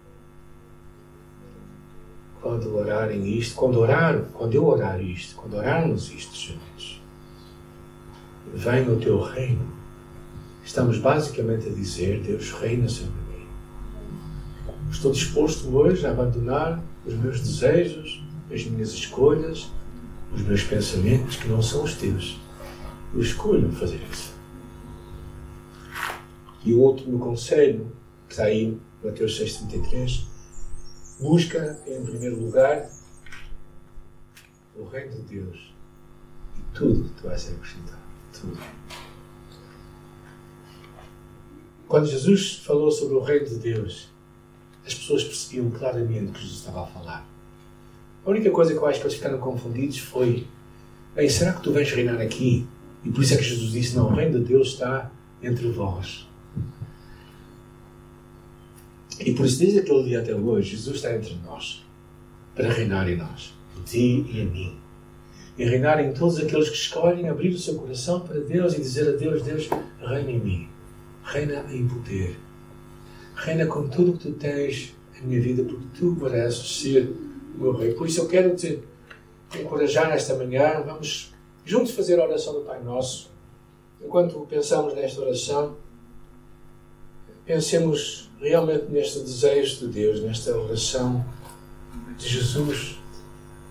Quando 2.41 2.75
orarem 2.75 3.25
isto, 3.37 3.55
quando 3.55 3.79
orar, 3.79 4.21
quando 4.33 4.53
eu 4.55 4.65
orar 4.65 4.99
isto, 5.01 5.35
quando 5.35 5.55
orarmos 5.55 6.11
isto 6.11 6.35
juntos, 6.35 7.01
venha 8.53 8.91
o 8.91 8.99
teu 8.99 9.21
reino. 9.21 9.74
Estamos 10.65 10.97
basicamente 10.97 11.69
a 11.69 11.71
dizer: 11.71 12.21
Deus 12.23 12.51
reina 12.51 12.89
sobre 12.89 13.13
mim. 13.13 13.47
Estou 14.91 15.11
disposto 15.11 15.69
hoje 15.77 16.05
a 16.05 16.09
abandonar 16.09 16.83
os 17.05 17.13
meus 17.13 17.39
desejos, 17.39 18.23
as 18.51 18.65
minhas 18.65 18.89
escolhas, 18.89 19.71
os 20.33 20.41
meus 20.41 20.63
pensamentos 20.63 21.35
que 21.35 21.47
não 21.47 21.61
são 21.61 21.83
os 21.83 21.93
teus. 21.93 22.39
Eu 23.13 23.21
escolho 23.21 23.71
fazer 23.73 24.01
isso. 24.11 24.33
E 26.65 26.73
o 26.73 26.79
último 26.79 27.19
conselho, 27.19 27.91
que 28.27 28.33
está 28.33 28.45
aí, 28.45 28.75
Mateus 29.03 29.39
6,33, 29.39 30.25
busca 31.19 31.79
em 31.87 32.03
primeiro 32.03 32.43
lugar 32.43 32.89
o 34.75 34.83
reino 34.85 35.11
de 35.11 35.21
Deus 35.21 35.73
e 36.57 36.75
tudo 36.75 37.09
vai 37.23 37.37
ser 37.37 37.53
acrescentado. 37.53 38.01
Tudo. 38.33 38.57
Quando 41.87 42.07
Jesus 42.07 42.55
falou 42.63 42.91
sobre 42.91 43.15
o 43.15 43.21
reino 43.21 43.45
de 43.45 43.55
Deus, 43.55 44.07
as 44.85 44.93
pessoas 44.93 45.23
percebiam 45.23 45.69
claramente 45.69 46.31
o 46.31 46.33
que 46.33 46.41
Jesus 46.41 46.59
estava 46.59 46.83
a 46.83 46.87
falar. 46.87 47.27
A 48.25 48.29
única 48.29 48.49
coisa 48.49 48.73
que 48.73 48.77
eu 48.77 48.85
acho 48.85 48.99
que 48.99 49.05
eles 49.05 49.17
ficaram 49.17 49.37
confundidos 49.39 49.99
foi: 49.99 50.47
Ei, 51.15 51.29
será 51.29 51.53
que 51.53 51.61
tu 51.61 51.71
vais 51.71 51.91
reinar 51.91 52.19
aqui? 52.19 52.65
E 53.03 53.09
por 53.11 53.23
isso 53.23 53.35
é 53.35 53.37
que 53.37 53.43
Jesus 53.43 53.71
disse: 53.71 53.95
Não, 53.95 54.07
o 54.07 54.13
reino 54.13 54.39
de 54.39 54.45
Deus 54.45 54.69
está 54.69 55.11
entre 55.41 55.69
vós. 55.69 56.27
E 59.19 59.33
por 59.33 59.45
isso, 59.45 59.59
desde 59.59 59.79
aquele 59.79 60.03
dia 60.03 60.19
até 60.19 60.35
hoje, 60.35 60.71
Jesus 60.71 60.97
está 60.97 61.15
entre 61.15 61.35
nós 61.45 61.85
para 62.53 62.69
reinar 62.69 63.07
em 63.09 63.15
nós, 63.15 63.53
em 63.77 63.83
ti 63.83 64.25
e 64.29 64.41
em 64.41 64.45
mim. 64.45 64.77
E 65.57 65.63
reinar 65.63 66.03
em 66.03 66.11
todos 66.13 66.37
aqueles 66.37 66.67
que 66.67 66.75
escolhem 66.75 67.29
abrir 67.29 67.49
o 67.49 67.57
seu 67.57 67.75
coração 67.75 68.21
para 68.21 68.39
Deus 68.39 68.73
e 68.73 68.81
dizer 68.81 69.07
a 69.07 69.15
Deus: 69.15 69.43
Deus, 69.43 69.69
reina 69.99 70.31
em 70.31 70.39
mim, 70.39 70.69
reina 71.25 71.65
em 71.71 71.87
poder, 71.87 72.39
reina 73.35 73.65
com 73.65 73.87
tudo 73.87 74.11
o 74.11 74.17
que 74.17 74.29
tu 74.29 74.33
tens 74.33 74.95
em 75.17 75.27
minha 75.27 75.41
vida, 75.41 75.63
porque 75.63 75.85
tu 75.97 76.05
mereces 76.11 76.79
ser 76.79 77.09
o 77.55 77.61
meu 77.61 77.73
rei. 77.73 77.93
Por 77.93 78.07
isso, 78.07 78.21
eu 78.21 78.27
quero 78.27 78.55
te 78.55 78.81
encorajar 79.59 80.09
nesta 80.09 80.35
manhã. 80.35 80.81
Vamos 80.85 81.33
juntos 81.65 81.93
fazer 81.93 82.19
a 82.19 82.25
oração 82.25 82.53
do 82.53 82.61
Pai 82.61 82.81
Nosso. 82.83 83.31
Enquanto 84.01 84.39
pensamos 84.47 84.93
nesta 84.93 85.21
oração, 85.21 85.77
pensemos 87.45 88.29
realmente 88.39 88.85
neste 88.89 89.19
desejo 89.19 89.79
de 89.79 89.87
Deus, 89.87 90.21
nesta 90.21 90.55
oração 90.55 91.25
de 92.17 92.27
Jesus 92.27 92.99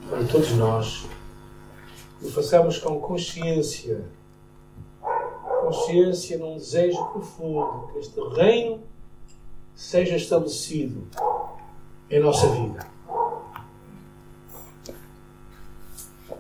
para 0.09 0.25
todos 0.25 0.51
nós. 0.53 1.05
O 2.23 2.31
façamos 2.31 2.79
com 2.79 3.01
consciência, 3.01 4.05
consciência 5.75 6.39
num 6.39 6.55
desejo 6.55 7.05
profundo 7.07 7.89
que 7.93 7.99
este 7.99 8.21
reino 8.21 8.81
seja 9.75 10.17
estabelecido 10.17 11.07
em 12.09 12.21
nossa 12.21 12.47
vida. 12.49 12.87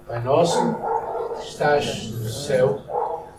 Pai 0.06 0.22
nosso, 0.22 0.58
que 1.40 1.48
estás 1.48 2.10
no 2.10 2.28
céu, 2.28 2.80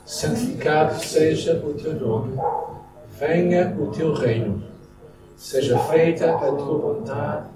santificado 0.05 0.99
seja 0.99 1.61
o 1.63 1.73
teu 1.73 1.93
nome. 1.93 2.37
Venha 3.11 3.73
o 3.79 3.91
teu 3.91 4.13
reino. 4.13 4.63
Seja 5.37 5.77
feita 5.79 6.35
a 6.35 6.37
tua 6.37 6.77
vontade, 6.77 7.47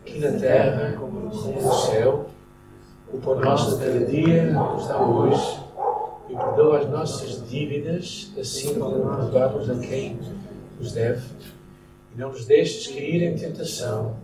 aqui 0.00 0.18
na 0.18 0.38
terra 0.38 0.96
como 0.98 1.20
no 1.20 1.74
céu. 1.74 2.26
O 3.12 3.18
pão 3.18 3.36
nosso 3.36 3.76
de 3.76 3.84
cada 3.84 4.04
dia 4.06 4.52
nos 4.52 4.88
dá 4.88 5.00
hoje 5.00 5.65
e 6.36 6.38
perdoa 6.38 6.80
as 6.80 6.90
nossas 6.90 7.48
dívidas, 7.48 8.30
assim 8.38 8.78
como 8.78 9.16
perdoamos 9.16 9.70
a 9.70 9.74
quem 9.76 10.18
nos 10.78 10.92
deve. 10.92 11.22
E 12.14 12.20
não 12.20 12.28
nos 12.28 12.44
deixes 12.44 12.86
cair 12.88 13.22
em 13.22 13.34
tentação, 13.34 14.16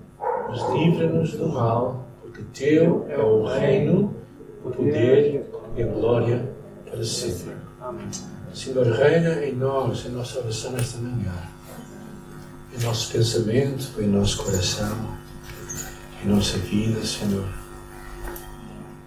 mas 0.48 0.61
livra-nos 0.75 1.33
do 1.33 1.48
mal, 1.48 2.07
porque 2.20 2.42
teu 2.53 3.07
é 3.09 3.18
o 3.18 3.46
reino, 3.46 4.14
o 4.62 4.70
poder 4.70 5.46
e 5.77 5.83
a 5.83 5.87
glória 5.87 6.53
para 6.85 7.03
sempre. 7.03 7.55
Amém. 7.81 8.09
Senhor, 8.53 8.87
reina 8.87 9.44
em 9.44 9.55
nós, 9.55 10.05
em 10.05 10.11
nossa 10.11 10.38
oração 10.40 10.72
nesta 10.72 10.98
manhã, 10.98 11.33
em 12.79 12.83
nosso 12.85 13.11
pensamento, 13.11 13.98
em 13.98 14.07
nosso 14.07 14.44
coração, 14.44 14.94
em 16.22 16.29
nossa 16.29 16.59
vida, 16.59 17.03
Senhor. 17.05 17.48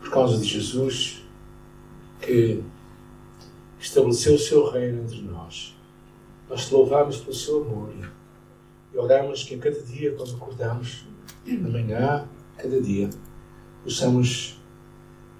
Por 0.01 0.09
causa 0.09 0.37
de 0.39 0.45
Jesus, 0.45 1.23
que 2.21 2.63
estabeleceu 3.79 4.35
o 4.35 4.39
seu 4.39 4.69
reino 4.69 5.03
entre 5.03 5.21
nós. 5.21 5.75
Nós 6.49 6.67
te 6.67 6.73
louvamos 6.73 7.17
pelo 7.17 7.33
seu 7.33 7.63
amor 7.63 7.91
e 8.93 8.97
oramos 8.97 9.43
que 9.43 9.55
a 9.55 9.57
cada 9.57 9.81
dia, 9.81 10.13
quando 10.13 10.35
acordamos, 10.35 11.05
na 11.45 11.69
manhã, 11.69 12.27
cada 12.57 12.81
dia, 12.81 13.09
possamos 13.83 14.59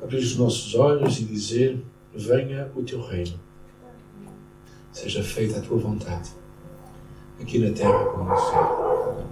abrir 0.02 0.17
os 0.17 0.36
nossos 0.36 0.76
olhos 0.76 1.19
e 1.19 1.26
dizer: 1.26 1.84
Venha 2.13 2.71
o 2.76 2.84
teu 2.84 3.02
reino 3.02 3.39
seja 4.95 5.21
feita 5.21 5.60
a 5.60 5.62
tua 5.62 5.78
vontade, 5.78 6.32
aqui 7.39 7.60
na 7.60 7.76
terra 7.76 8.06
como 8.06 8.30
no 8.30 8.38
céu. 8.38 9.26